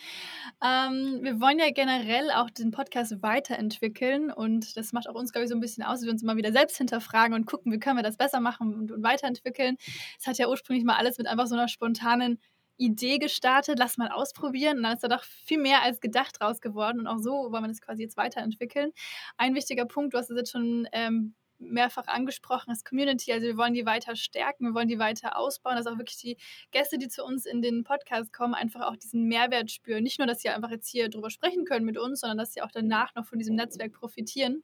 Ähm, 0.63 1.19
wir 1.23 1.41
wollen 1.41 1.59
ja 1.59 1.71
generell 1.71 2.31
auch 2.31 2.51
den 2.51 2.71
Podcast 2.71 3.23
weiterentwickeln 3.23 4.31
und 4.31 4.77
das 4.77 4.93
macht 4.93 5.09
auch 5.09 5.15
uns, 5.15 5.33
glaube 5.33 5.45
ich, 5.45 5.51
so 5.51 5.57
ein 5.57 5.61
bisschen 5.61 5.83
aus, 5.83 5.99
dass 5.99 6.05
wir 6.05 6.13
uns 6.13 6.23
immer 6.23 6.37
wieder 6.37 6.53
selbst 6.53 6.77
hinterfragen 6.77 7.35
und 7.35 7.47
gucken, 7.47 7.73
wie 7.73 7.79
können 7.79 7.97
wir 7.97 8.03
das 8.03 8.17
besser 8.17 8.41
machen 8.41 8.75
und, 8.75 8.93
und 8.93 9.03
weiterentwickeln. 9.03 9.77
Es 10.19 10.27
hat 10.27 10.39
ja 10.39 10.49
ursprünglich 10.49 10.85
mal 10.85 10.97
alles 10.97 11.19
mit 11.19 11.27
einfach 11.27 11.47
so 11.47 11.55
einer 11.55 11.69
spontanen 11.69 12.39
Idee 12.77 13.19
gestartet, 13.19 13.79
lass 13.79 13.99
mal 13.99 14.09
ausprobieren. 14.09 14.79
Und 14.79 14.85
dann 14.85 14.95
ist 14.95 15.05
da 15.05 15.09
doch 15.09 15.23
viel 15.23 15.59
mehr 15.59 15.83
als 15.83 16.01
gedacht 16.01 16.41
raus 16.41 16.61
geworden. 16.61 17.01
Und 17.01 17.07
auch 17.07 17.19
so 17.19 17.31
wollen 17.31 17.65
wir 17.65 17.69
das 17.69 17.81
quasi 17.81 18.03
jetzt 18.03 18.17
weiterentwickeln. 18.17 18.93
Ein 19.37 19.55
wichtiger 19.55 19.85
Punkt, 19.85 20.15
du 20.15 20.19
hast 20.19 20.31
es 20.31 20.37
jetzt 20.37 20.53
schon 20.53 20.89
ähm, 20.93 21.35
mehrfach 21.61 22.07
angesprochen, 22.07 22.71
ist 22.71 22.85
Community. 22.85 23.33
Also 23.33 23.47
wir 23.47 23.57
wollen 23.57 23.75
die 23.75 23.87
weiter 23.87 24.17
stärken, 24.17 24.67
wir 24.67 24.75
wollen 24.75 24.89
die 24.89 24.99
weiter 24.99 25.37
ausbauen, 25.37 25.77
dass 25.77 25.87
auch 25.87 25.99
wirklich 25.99 26.19
die 26.19 26.37
Gäste, 26.71 26.99
die 26.99 27.09
zu 27.09 27.25
uns 27.25 27.47
in 27.47 27.63
den 27.63 27.85
Podcast 27.85 28.33
kommen, 28.33 28.55
einfach 28.55 28.83
auch 28.83 28.97
diesen 28.97 29.25
Mehrwert 29.25 29.71
spüren. 29.71 30.03
Nicht 30.03 30.19
nur, 30.19 30.27
dass 30.27 30.41
sie 30.41 30.49
einfach 30.49 30.71
jetzt 30.71 30.89
hier 30.89 31.09
drüber 31.09 31.31
sprechen 31.31 31.65
können 31.65 31.87
mit 31.87 31.99
uns, 31.99 32.21
sondern 32.21 32.39
dass 32.39 32.53
sie 32.53 32.63
auch 32.63 32.71
danach 32.73 33.15
noch 33.15 33.27
von 33.27 33.39
diesem 33.39 33.57
Netzwerk 33.57 33.93
profitieren. 33.93 34.63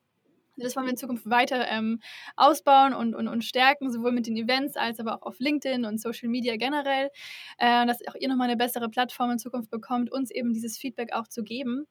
Das 0.57 0.75
wollen 0.77 0.87
wir 0.87 0.91
in 0.93 0.97
Zukunft 0.97 1.29
weiter 1.29 1.69
ähm, 1.69 2.01
ausbauen 2.37 2.95
und, 2.95 3.15
und, 3.15 3.29
und 3.29 3.45
stärken, 3.45 3.91
sowohl 3.91 4.13
mit 4.13 4.27
den 4.27 4.37
Events 4.37 4.77
als 4.77 5.01
aber 5.01 5.17
auch 5.17 5.23
auf 5.23 5.39
LinkedIn 5.39 5.85
und 5.85 6.01
Social 6.01 6.29
Media 6.29 6.57
generell, 6.57 7.11
äh, 7.59 7.87
dass 7.87 7.99
auch 8.09 8.15
ihr 8.19 8.29
nochmal 8.29 8.49
eine 8.49 8.57
bessere 8.57 8.89
Plattform 8.89 9.31
in 9.31 9.39
Zukunft 9.39 9.71
bekommt, 9.71 10.11
uns 10.11 10.31
eben 10.31 10.53
dieses 10.53 10.79
Feedback 10.79 11.13
auch 11.13 11.29
zu 11.29 11.43
geben. 11.43 11.87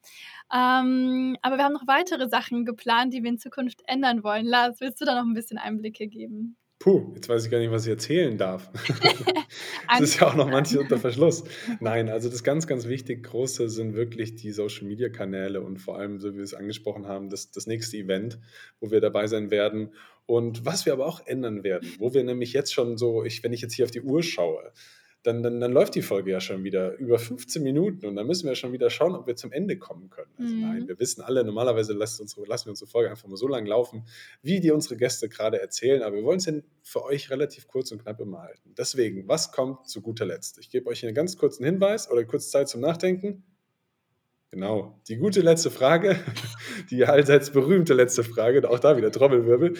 Ähm, 0.52 1.36
aber 1.42 1.56
wir 1.58 1.64
haben 1.64 1.74
noch 1.74 1.86
weitere 1.86 2.28
Sachen 2.28 2.64
geplant, 2.64 3.14
die 3.14 3.22
wir 3.22 3.30
in 3.30 3.38
Zukunft 3.38 3.82
ändern 3.86 4.22
wollen. 4.24 4.46
Lars, 4.46 4.80
willst 4.80 5.00
du 5.00 5.04
da 5.04 5.14
noch 5.14 5.28
ein 5.28 5.34
bisschen 5.34 5.58
Einblicke 5.58 6.08
geben? 6.08 6.56
Puh, 6.78 7.12
jetzt 7.14 7.28
weiß 7.28 7.44
ich 7.44 7.50
gar 7.50 7.58
nicht, 7.58 7.70
was 7.70 7.84
ich 7.84 7.90
erzählen 7.90 8.36
darf. 8.36 8.70
das 9.88 10.00
ist 10.00 10.20
ja 10.20 10.28
auch 10.28 10.34
noch 10.34 10.50
manches 10.50 10.76
unter 10.78 10.98
Verschluss. 10.98 11.44
Nein, 11.80 12.08
also 12.10 12.28
das 12.28 12.44
ganz, 12.44 12.66
ganz 12.66 12.86
wichtig, 12.86 13.24
große 13.24 13.68
sind 13.68 13.94
wirklich 13.94 14.34
die 14.34 14.52
Social-Media-Kanäle 14.52 15.62
und 15.62 15.78
vor 15.78 15.98
allem, 15.98 16.20
so 16.20 16.32
wie 16.32 16.36
wir 16.36 16.44
es 16.44 16.54
angesprochen 16.54 17.06
haben, 17.06 17.30
das, 17.30 17.50
das 17.50 17.66
nächste 17.66 17.96
Event, 17.96 18.38
wo 18.80 18.90
wir 18.90 19.00
dabei 19.00 19.26
sein 19.26 19.50
werden. 19.50 19.94
Und 20.26 20.66
was 20.66 20.86
wir 20.86 20.92
aber 20.92 21.06
auch 21.06 21.26
ändern 21.26 21.64
werden, 21.64 21.88
wo 21.98 22.12
wir 22.12 22.24
nämlich 22.24 22.52
jetzt 22.52 22.74
schon 22.74 22.98
so, 22.98 23.24
ich, 23.24 23.42
wenn 23.42 23.52
ich 23.52 23.62
jetzt 23.62 23.74
hier 23.74 23.84
auf 23.84 23.90
die 23.90 24.02
Uhr 24.02 24.22
schaue, 24.22 24.72
dann, 25.26 25.42
dann, 25.42 25.60
dann 25.60 25.72
läuft 25.72 25.94
die 25.96 26.02
Folge 26.02 26.30
ja 26.30 26.40
schon 26.40 26.62
wieder 26.62 26.96
über 26.98 27.18
15 27.18 27.62
Minuten 27.62 28.06
und 28.06 28.14
dann 28.14 28.26
müssen 28.26 28.46
wir 28.46 28.54
schon 28.54 28.72
wieder 28.72 28.90
schauen, 28.90 29.14
ob 29.14 29.26
wir 29.26 29.34
zum 29.34 29.50
Ende 29.50 29.76
kommen 29.76 30.08
können. 30.08 30.30
Also 30.38 30.54
mhm. 30.54 30.60
nein, 30.60 30.88
wir 30.88 30.98
wissen 31.00 31.22
alle, 31.22 31.42
normalerweise 31.42 31.92
lassen, 31.94 32.22
unsere, 32.22 32.46
lassen 32.46 32.66
wir 32.66 32.70
unsere 32.70 32.88
Folge 32.88 33.10
einfach 33.10 33.26
mal 33.26 33.36
so 33.36 33.48
lang 33.48 33.66
laufen, 33.66 34.04
wie 34.42 34.60
die 34.60 34.70
unsere 34.70 34.96
Gäste 34.96 35.28
gerade 35.28 35.60
erzählen, 35.60 36.02
aber 36.02 36.16
wir 36.16 36.24
wollen 36.24 36.38
es 36.38 36.44
denn 36.44 36.62
für 36.82 37.02
euch 37.04 37.30
relativ 37.30 37.66
kurz 37.66 37.90
und 37.90 38.02
knapp 38.02 38.20
immer 38.20 38.42
halten. 38.42 38.74
Deswegen, 38.78 39.26
was 39.26 39.50
kommt 39.50 39.88
zu 39.88 40.00
guter 40.00 40.26
Letzt? 40.26 40.58
Ich 40.58 40.70
gebe 40.70 40.88
euch 40.88 41.04
einen 41.04 41.14
ganz 41.14 41.36
kurzen 41.36 41.64
Hinweis 41.64 42.10
oder 42.10 42.24
kurz 42.24 42.50
Zeit 42.50 42.68
zum 42.68 42.80
Nachdenken. 42.80 43.42
Genau, 44.52 45.00
die 45.08 45.16
gute 45.16 45.40
letzte 45.40 45.70
Frage, 45.70 46.16
die 46.90 47.04
allseits 47.04 47.50
berühmte 47.50 47.94
letzte 47.94 48.22
Frage, 48.22 48.68
auch 48.70 48.78
da 48.78 48.96
wieder 48.96 49.10
Trommelwirbel. 49.10 49.74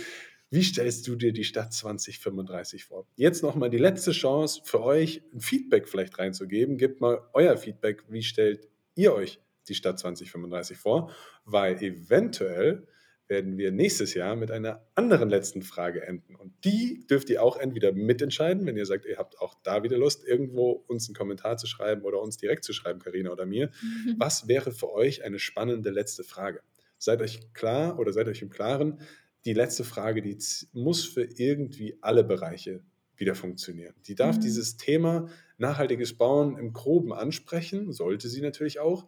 Wie 0.50 0.62
stellst 0.62 1.09
du 1.09 1.17
dir 1.17 1.33
die 1.33 1.45
Stadt 1.45 1.73
2035 1.73 2.85
vor? 2.85 3.09
Jetzt 3.17 3.43
nochmal 3.43 3.69
die 3.69 3.79
letzte 3.79 4.12
Chance 4.12 4.61
für 4.65 4.81
euch, 4.83 5.23
ein 5.35 5.41
Feedback 5.41 5.88
vielleicht 5.88 6.19
reinzugeben. 6.19 6.79
Gebt 6.79 7.00
mal 7.00 7.21
euer 7.33 7.57
Feedback. 7.57 8.05
Wie 8.09 8.23
stellt 8.23 8.69
ihr 8.95 9.12
euch 9.12 9.41
die 9.69 9.75
Stadt 9.75 9.99
2035 9.99 10.76
vor? 10.76 11.11
Weil 11.45 11.83
eventuell 11.83 12.87
werden 13.29 13.59
wir 13.59 13.73
nächstes 13.73 14.15
Jahr 14.15 14.37
mit 14.37 14.53
einer 14.53 14.87
anderen 14.95 15.29
letzten 15.29 15.62
Frage 15.62 16.07
enden. 16.07 16.37
Und 16.37 16.53
die 16.65 17.05
dürft 17.09 17.29
ihr 17.29 17.43
auch 17.43 17.57
entweder 17.57 17.93
mitentscheiden, 17.93 18.67
wenn 18.67 18.76
ihr 18.76 18.87
sagt, 18.87 19.05
ihr 19.05 19.19
habt 19.19 19.41
auch 19.41 19.55
da 19.65 19.83
wieder 19.83 19.99
Lust, 19.99 20.25
irgendwo 20.25 20.71
uns 20.87 21.09
einen 21.09 21.17
Kommentar 21.17 21.57
zu 21.57 21.67
schreiben 21.67 22.03
oder 22.03 22.21
uns 22.21 22.37
direkt 22.37 22.62
zu 22.62 22.73
schreiben, 22.73 23.00
Karina 23.00 23.31
oder 23.31 23.47
mir. 23.47 23.71
Mhm. 23.83 24.15
Was 24.19 24.47
wäre 24.47 24.71
für 24.71 24.93
euch 24.93 25.25
eine 25.25 25.41
spannende 25.41 25.91
letzte 25.91 26.23
Frage? 26.23 26.61
Seid 26.99 27.20
euch 27.20 27.53
klar 27.53 27.99
oder 27.99 28.12
seid 28.12 28.29
euch 28.29 28.42
im 28.42 28.49
Klaren, 28.49 29.01
die 29.46 29.54
letzte 29.54 29.85
Frage, 29.85 30.20
die 30.22 30.37
muss 30.72 31.04
für 31.04 31.22
irgendwie 31.22 31.96
alle 32.02 32.24
Bereiche 32.24 32.82
wieder 33.16 33.35
funktionieren. 33.35 33.94
Die 34.06 34.14
darf 34.14 34.37
mhm. 34.37 34.40
dieses 34.40 34.76
Thema 34.76 35.28
nachhaltiges 35.56 36.18
Bauen 36.18 36.59
im 36.59 36.72
Groben 36.72 37.14
ansprechen, 37.14 37.92
sollte 37.92 38.28
sie 38.28 38.42
natürlich 38.42 38.80
auch, 38.80 39.06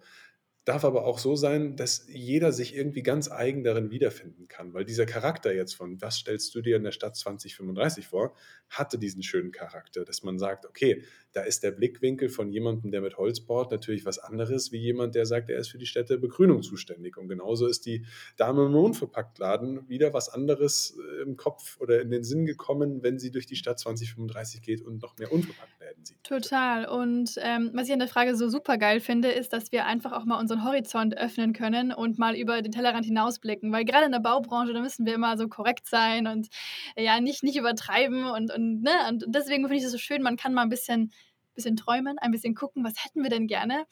darf 0.68 0.84
aber 0.84 1.06
auch 1.06 1.18
so 1.18 1.34
sein, 1.34 1.76
dass 1.76 2.06
jeder 2.08 2.52
sich 2.52 2.76
irgendwie 2.76 3.02
ganz 3.02 3.30
eigen 3.30 3.64
darin 3.64 3.90
wiederfinden 3.90 4.48
kann, 4.48 4.74
weil 4.74 4.84
dieser 4.84 5.06
Charakter 5.06 5.54
jetzt 5.54 5.74
von, 5.74 6.00
was 6.02 6.16
stellst 6.16 6.54
du 6.54 6.60
dir 6.60 6.76
in 6.76 6.84
der 6.84 6.92
Stadt 6.92 7.16
2035 7.16 8.06
vor, 8.06 8.34
hatte 8.68 8.98
diesen 8.98 9.22
schönen 9.22 9.50
Charakter, 9.50 10.04
dass 10.04 10.22
man 10.22 10.38
sagt, 10.38 10.66
okay, 10.66 11.04
da 11.32 11.40
ist 11.40 11.62
der 11.62 11.70
Blickwinkel 11.70 12.28
von 12.28 12.50
jemandem, 12.50 12.90
der 12.90 13.00
mit 13.00 13.16
Holz 13.16 13.40
baut, 13.40 13.70
natürlich 13.70 14.04
was 14.04 14.18
anderes, 14.18 14.70
wie 14.70 14.78
jemand, 14.78 15.14
der 15.14 15.24
sagt, 15.24 15.48
er 15.48 15.58
ist 15.58 15.68
für 15.68 15.78
die 15.78 15.86
Städte 15.86 16.18
Begrünung 16.18 16.62
zuständig. 16.62 17.16
Und 17.16 17.28
genauso 17.28 17.66
ist 17.66 17.86
die 17.86 18.04
Dame 18.36 18.66
im 18.66 18.74
Unverpacktladen 18.74 19.88
wieder 19.88 20.12
was 20.12 20.28
anderes 20.28 20.98
äh, 20.98 21.22
im 21.22 21.38
Kopf 21.38 21.80
oder 21.80 22.02
in 22.02 22.10
den 22.10 22.24
Sinn 22.24 22.44
gekommen, 22.44 23.02
wenn 23.02 23.18
sie 23.18 23.30
durch 23.30 23.46
die 23.46 23.56
Stadt 23.56 23.78
2035 23.78 24.60
geht 24.60 24.82
und 24.82 25.00
noch 25.00 25.16
mehr 25.16 25.32
Unverpacktläden 25.32 25.77
sieht. 26.08 26.24
Total. 26.24 26.86
Und 26.86 27.34
ähm, 27.38 27.70
was 27.72 27.86
ich 27.86 27.92
an 27.92 27.98
der 27.98 28.08
Frage 28.08 28.36
so 28.36 28.48
super 28.48 28.78
geil 28.78 29.00
finde, 29.00 29.28
ist, 29.28 29.52
dass 29.52 29.72
wir 29.72 29.86
einfach 29.86 30.12
auch 30.12 30.24
mal 30.24 30.38
unseren 30.38 30.64
Horizont 30.64 31.16
öffnen 31.16 31.52
können 31.52 31.92
und 31.92 32.18
mal 32.18 32.36
über 32.36 32.60
den 32.62 32.72
Tellerrand 32.72 33.06
hinausblicken. 33.06 33.72
Weil 33.72 33.84
gerade 33.84 34.06
in 34.06 34.12
der 34.12 34.18
Baubranche, 34.18 34.72
da 34.72 34.80
müssen 34.80 35.06
wir 35.06 35.14
immer 35.14 35.36
so 35.38 35.48
korrekt 35.48 35.86
sein 35.86 36.26
und 36.26 36.48
ja, 36.96 37.20
nicht, 37.20 37.42
nicht 37.42 37.56
übertreiben. 37.56 38.24
Und, 38.24 38.52
und, 38.52 38.82
ne? 38.82 38.92
und 39.08 39.24
deswegen 39.28 39.64
finde 39.64 39.78
ich 39.78 39.84
es 39.84 39.92
so 39.92 39.98
schön, 39.98 40.22
man 40.22 40.36
kann 40.36 40.54
mal 40.54 40.62
ein 40.62 40.68
bisschen 40.68 41.12
bisschen 41.58 41.76
träumen, 41.76 42.18
ein 42.18 42.30
bisschen 42.30 42.54
gucken, 42.54 42.84
was 42.84 43.04
hätten 43.04 43.22
wir 43.22 43.30
denn 43.30 43.48
gerne? 43.48 43.84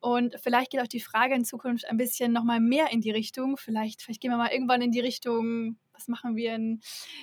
Und 0.00 0.36
vielleicht 0.42 0.70
geht 0.70 0.80
auch 0.80 0.86
die 0.86 1.00
Frage 1.00 1.34
in 1.34 1.44
Zukunft 1.44 1.86
ein 1.86 1.98
bisschen 1.98 2.32
nochmal 2.32 2.60
mehr 2.60 2.90
in 2.90 3.02
die 3.02 3.10
Richtung. 3.10 3.58
Vielleicht, 3.58 4.00
vielleicht 4.00 4.22
gehen 4.22 4.30
wir 4.30 4.38
mal 4.38 4.50
irgendwann 4.50 4.80
in 4.80 4.90
die 4.90 5.00
Richtung 5.00 5.76
was 6.00 6.08
machen 6.08 6.36
wir 6.36 6.54
in, 6.54 6.80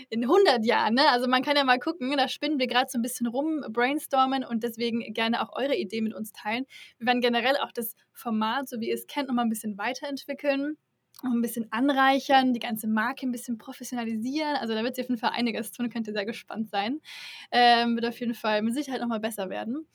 in 0.09 0.23
100 0.23 0.65
Jahren? 0.65 0.93
Ne? 0.95 1.09
Also 1.09 1.27
man 1.27 1.41
kann 1.41 1.55
ja 1.55 1.63
mal 1.63 1.79
gucken, 1.79 2.13
da 2.15 2.27
spinnen 2.27 2.59
wir 2.59 2.67
gerade 2.67 2.89
so 2.89 2.97
ein 2.97 3.01
bisschen 3.01 3.27
rum, 3.27 3.63
brainstormen 3.69 4.43
und 4.43 4.63
deswegen 4.63 5.13
gerne 5.13 5.41
auch 5.41 5.55
eure 5.55 5.75
Idee 5.75 6.01
mit 6.01 6.13
uns 6.13 6.31
teilen. 6.31 6.65
Wir 6.99 7.07
werden 7.07 7.21
generell 7.21 7.57
auch 7.57 7.71
das 7.71 7.95
Format, 8.13 8.69
so 8.69 8.79
wie 8.79 8.89
ihr 8.89 8.95
es 8.95 9.07
kennt, 9.07 9.27
nochmal 9.27 9.45
ein 9.45 9.49
bisschen 9.49 9.77
weiterentwickeln 9.77 10.77
ein 11.23 11.41
bisschen 11.41 11.71
anreichern, 11.71 12.53
die 12.53 12.59
ganze 12.59 12.87
Marke 12.87 13.25
ein 13.25 13.31
bisschen 13.31 13.57
professionalisieren. 13.57 14.55
Also 14.57 14.73
da 14.73 14.83
wird 14.83 14.95
sich 14.95 15.05
auf 15.05 15.09
jeden 15.09 15.19
Fall 15.19 15.31
einiges 15.31 15.71
tun, 15.71 15.89
könnt 15.89 16.07
ihr 16.07 16.13
sehr 16.13 16.25
gespannt 16.25 16.69
sein. 16.69 16.99
Ähm, 17.51 17.95
wird 17.95 18.05
auf 18.05 18.19
jeden 18.19 18.35
Fall 18.35 18.61
mit 18.61 18.73
Sicherheit 18.73 19.01
nochmal 19.01 19.19
besser 19.19 19.49
werden. 19.49 19.87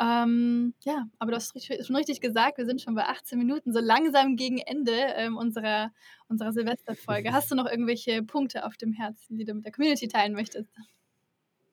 Ähm, 0.00 0.74
ja, 0.84 1.06
aber 1.18 1.32
du 1.32 1.36
hast 1.36 1.54
schon 1.86 1.96
richtig 1.96 2.20
gesagt, 2.20 2.58
wir 2.58 2.66
sind 2.66 2.80
schon 2.80 2.94
bei 2.94 3.04
18 3.04 3.38
Minuten, 3.38 3.72
so 3.72 3.80
langsam 3.80 4.36
gegen 4.36 4.58
Ende 4.58 4.92
ähm, 4.92 5.36
unserer, 5.36 5.92
unserer 6.28 6.52
Silvesterfolge. 6.52 7.32
Hast 7.32 7.50
du 7.50 7.56
noch 7.56 7.66
irgendwelche 7.66 8.22
Punkte 8.22 8.64
auf 8.64 8.76
dem 8.76 8.92
Herzen, 8.92 9.36
die 9.36 9.44
du 9.44 9.54
mit 9.54 9.64
der 9.64 9.72
Community 9.72 10.06
teilen 10.08 10.32
möchtest? 10.32 10.70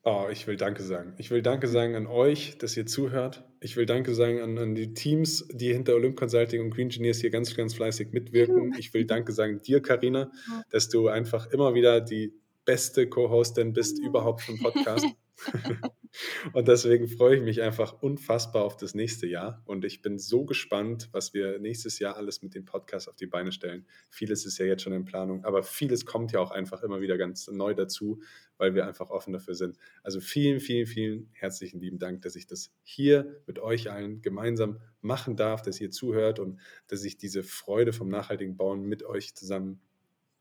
Oh, 0.08 0.28
ich 0.32 0.46
will 0.46 0.56
Danke 0.56 0.84
sagen. 0.84 1.14
Ich 1.18 1.32
will 1.32 1.42
Danke 1.42 1.68
sagen 1.68 1.96
an 1.96 2.06
euch, 2.06 2.60
dass 2.60 2.78
ihr 2.78 2.86
zuhört. 2.86 3.44
Ich 3.60 3.76
will 3.76 3.88
Danke 3.88 4.14
sagen 4.14 4.40
an, 4.40 4.56
an 4.60 4.76
die 4.76 4.94
Teams, 4.94 5.48
die 5.52 5.74
hinter 5.74 5.96
Olymp 5.96 6.16
Consulting 6.16 6.62
und 6.62 6.70
Green 6.70 6.90
Engineers 6.90 7.22
hier 7.22 7.32
ganz, 7.32 7.56
ganz 7.56 7.74
fleißig 7.74 8.12
mitwirken. 8.12 8.76
Ich 8.78 8.94
will 8.94 9.06
Danke 9.06 9.32
sagen 9.32 9.64
dir, 9.64 9.82
Karina, 9.82 10.32
dass 10.70 10.90
du 10.90 11.08
einfach 11.08 11.48
immer 11.48 11.74
wieder 11.74 12.02
die 12.02 12.36
beste 12.66 13.10
Co-Hostin 13.10 13.74
bist 13.74 13.98
überhaupt 13.98 14.42
vom 14.42 14.60
Podcast. 14.60 15.08
Und 16.54 16.68
deswegen 16.68 17.08
freue 17.08 17.38
ich 17.38 17.42
mich 17.42 17.62
einfach 17.62 18.02
unfassbar 18.02 18.64
auf 18.64 18.78
das 18.78 18.96
nächste 18.96 19.28
Jahr. 19.28 19.62
Und 19.66 19.86
ich 19.86 20.02
bin 20.02 20.18
so 20.18 20.46
gespannt, 20.46 21.10
was 21.12 21.34
wir 21.34 21.60
nächstes 21.60 22.00
Jahr 22.00 22.16
alles 22.16 22.42
mit 22.42 22.56
dem 22.56 22.66
Podcast 22.66 23.10
auf 23.10 23.16
die 23.16 23.28
Beine 23.28 23.52
stellen. 23.52 23.86
Vieles 24.10 24.46
ist 24.46 24.58
ja 24.58 24.66
jetzt 24.66 24.84
schon 24.84 24.94
in 24.94 25.06
Planung, 25.06 25.44
aber 25.44 25.64
vieles 25.64 26.06
kommt 26.06 26.32
ja 26.32 26.40
auch 26.40 26.52
einfach 26.52 26.84
immer 26.84 27.02
wieder 27.02 27.18
ganz 27.18 27.48
neu 27.48 27.74
dazu, 27.74 28.22
weil 28.58 28.76
wir 28.76 28.88
einfach 28.88 29.10
offen 29.10 29.34
dafür 29.34 29.56
sind. 29.56 29.78
Also 30.04 30.20
vielen, 30.20 30.60
vielen, 30.60 30.88
vielen 30.88 31.30
herzlichen 31.34 31.80
lieben 31.80 32.00
Dank, 32.00 32.22
dass 32.22 32.36
ich 32.36 32.48
das 32.48 32.72
hier 32.84 33.42
mit 33.48 33.60
euch 33.60 33.92
allen 33.92 34.22
gemeinsam 34.22 34.80
machen 35.02 35.36
darf, 35.36 35.62
dass 35.62 35.80
ihr 35.82 35.92
zuhört 35.92 36.40
und 36.40 36.60
dass 36.88 37.04
ich 37.04 37.18
diese 37.18 37.44
Freude 37.44 37.94
vom 37.94 38.10
nachhaltigen 38.10 38.58
Bauen 38.58 38.84
mit 38.84 39.04
euch 39.04 39.36
zusammen 39.36 39.82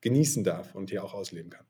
genießen 0.00 0.44
darf 0.44 0.74
und 0.74 0.90
hier 0.90 1.02
auch 1.02 1.14
ausleben 1.14 1.50
kann. 1.50 1.66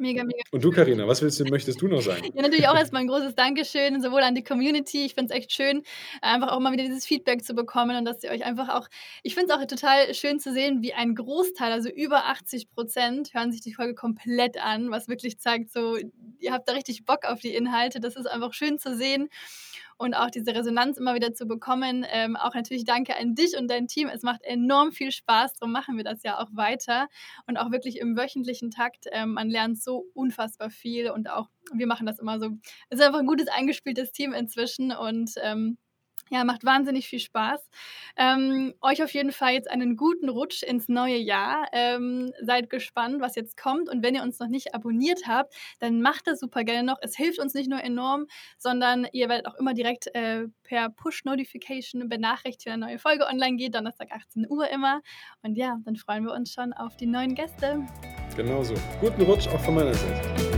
Mega, 0.00 0.22
mega. 0.22 0.38
Und 0.52 0.62
du, 0.62 0.70
Karina, 0.70 1.08
was 1.08 1.20
willst 1.22 1.40
du, 1.40 1.44
möchtest 1.46 1.82
du 1.82 1.88
noch 1.88 2.00
sagen? 2.00 2.22
Ja, 2.34 2.42
natürlich 2.42 2.68
auch 2.68 2.76
erstmal 2.76 3.02
ein 3.02 3.08
großes 3.08 3.34
Dankeschön, 3.34 4.00
sowohl 4.00 4.22
an 4.22 4.34
die 4.34 4.44
Community. 4.44 5.04
Ich 5.04 5.14
finde 5.14 5.32
es 5.32 5.38
echt 5.38 5.52
schön, 5.52 5.82
einfach 6.22 6.52
auch 6.52 6.60
mal 6.60 6.72
wieder 6.72 6.84
dieses 6.84 7.04
Feedback 7.04 7.44
zu 7.44 7.54
bekommen 7.54 7.96
und 7.96 8.04
dass 8.04 8.22
ihr 8.22 8.30
euch 8.30 8.44
einfach 8.44 8.68
auch, 8.68 8.88
ich 9.24 9.34
finde 9.34 9.52
es 9.52 9.58
auch 9.58 9.66
total 9.66 10.14
schön 10.14 10.38
zu 10.38 10.52
sehen, 10.52 10.82
wie 10.82 10.94
ein 10.94 11.16
Großteil, 11.16 11.72
also 11.72 11.88
über 11.88 12.26
80 12.26 12.70
Prozent, 12.70 13.34
hören 13.34 13.50
sich 13.50 13.60
die 13.60 13.74
Folge 13.74 13.94
komplett 13.94 14.62
an, 14.62 14.90
was 14.90 15.08
wirklich 15.08 15.40
zeigt, 15.40 15.72
so, 15.72 15.96
ihr 16.38 16.52
habt 16.52 16.68
da 16.68 16.74
richtig 16.74 17.04
Bock 17.04 17.24
auf 17.24 17.40
die 17.40 17.54
Inhalte. 17.54 17.98
Das 17.98 18.14
ist 18.14 18.26
einfach 18.26 18.52
schön 18.52 18.78
zu 18.78 18.96
sehen 18.96 19.28
und 19.98 20.14
auch 20.14 20.30
diese 20.30 20.54
Resonanz 20.54 20.96
immer 20.96 21.14
wieder 21.14 21.34
zu 21.34 21.46
bekommen. 21.46 22.06
Ähm, 22.10 22.36
auch 22.36 22.54
natürlich 22.54 22.84
danke 22.84 23.16
an 23.16 23.34
dich 23.34 23.56
und 23.58 23.68
dein 23.68 23.88
Team. 23.88 24.08
Es 24.08 24.22
macht 24.22 24.42
enorm 24.44 24.92
viel 24.92 25.10
Spaß, 25.10 25.54
darum 25.54 25.72
machen 25.72 25.96
wir 25.96 26.04
das 26.04 26.22
ja 26.22 26.38
auch 26.38 26.48
weiter 26.52 27.08
und 27.46 27.58
auch 27.58 27.70
wirklich 27.70 27.98
im 27.98 28.16
wöchentlichen 28.16 28.70
Takt. 28.70 29.06
Ähm, 29.10 29.34
man 29.34 29.50
lernt 29.50 29.82
so 29.82 30.06
unfassbar 30.14 30.70
viel 30.70 31.10
und 31.10 31.28
auch 31.28 31.48
wir 31.72 31.86
machen 31.86 32.06
das 32.06 32.18
immer 32.18 32.38
so. 32.38 32.50
Es 32.88 32.98
ist 32.98 33.04
einfach 33.04 33.18
ein 33.18 33.26
gutes 33.26 33.48
eingespieltes 33.48 34.12
Team 34.12 34.32
inzwischen 34.32 34.92
und 34.92 35.32
ähm, 35.42 35.76
ja, 36.30 36.44
macht 36.44 36.64
wahnsinnig 36.64 37.08
viel 37.08 37.20
Spaß. 37.20 37.68
Ähm, 38.16 38.74
euch 38.80 39.02
auf 39.02 39.12
jeden 39.12 39.32
Fall 39.32 39.52
jetzt 39.52 39.70
einen 39.70 39.96
guten 39.96 40.28
Rutsch 40.28 40.62
ins 40.62 40.88
neue 40.88 41.16
Jahr. 41.16 41.66
Ähm, 41.72 42.32
seid 42.42 42.70
gespannt, 42.70 43.20
was 43.20 43.34
jetzt 43.36 43.56
kommt. 43.56 43.88
Und 43.88 44.02
wenn 44.02 44.14
ihr 44.14 44.22
uns 44.22 44.38
noch 44.38 44.48
nicht 44.48 44.74
abonniert 44.74 45.22
habt, 45.26 45.54
dann 45.78 46.02
macht 46.02 46.26
das 46.26 46.40
super 46.40 46.64
gerne 46.64 46.84
noch. 46.84 46.98
Es 47.00 47.16
hilft 47.16 47.38
uns 47.38 47.54
nicht 47.54 47.70
nur 47.70 47.82
enorm, 47.82 48.26
sondern 48.58 49.06
ihr 49.12 49.28
werdet 49.28 49.46
auch 49.46 49.54
immer 49.54 49.74
direkt 49.74 50.14
äh, 50.14 50.46
per 50.62 50.90
Push-Notification 50.90 52.08
benachrichtigt, 52.08 52.66
wenn 52.66 52.74
eine 52.74 52.86
neue 52.86 52.98
Folge 52.98 53.26
online 53.26 53.56
geht. 53.56 53.74
Donnerstag 53.74 54.08
18 54.12 54.46
Uhr 54.48 54.68
immer. 54.68 55.00
Und 55.42 55.56
ja, 55.56 55.78
dann 55.84 55.96
freuen 55.96 56.24
wir 56.24 56.32
uns 56.32 56.52
schon 56.52 56.72
auf 56.72 56.96
die 56.96 57.06
neuen 57.06 57.34
Gäste. 57.34 57.86
Genauso. 58.36 58.74
Guten 59.00 59.22
Rutsch 59.22 59.48
auch 59.48 59.60
von 59.60 59.74
meiner 59.74 59.94
Seite. 59.94 60.57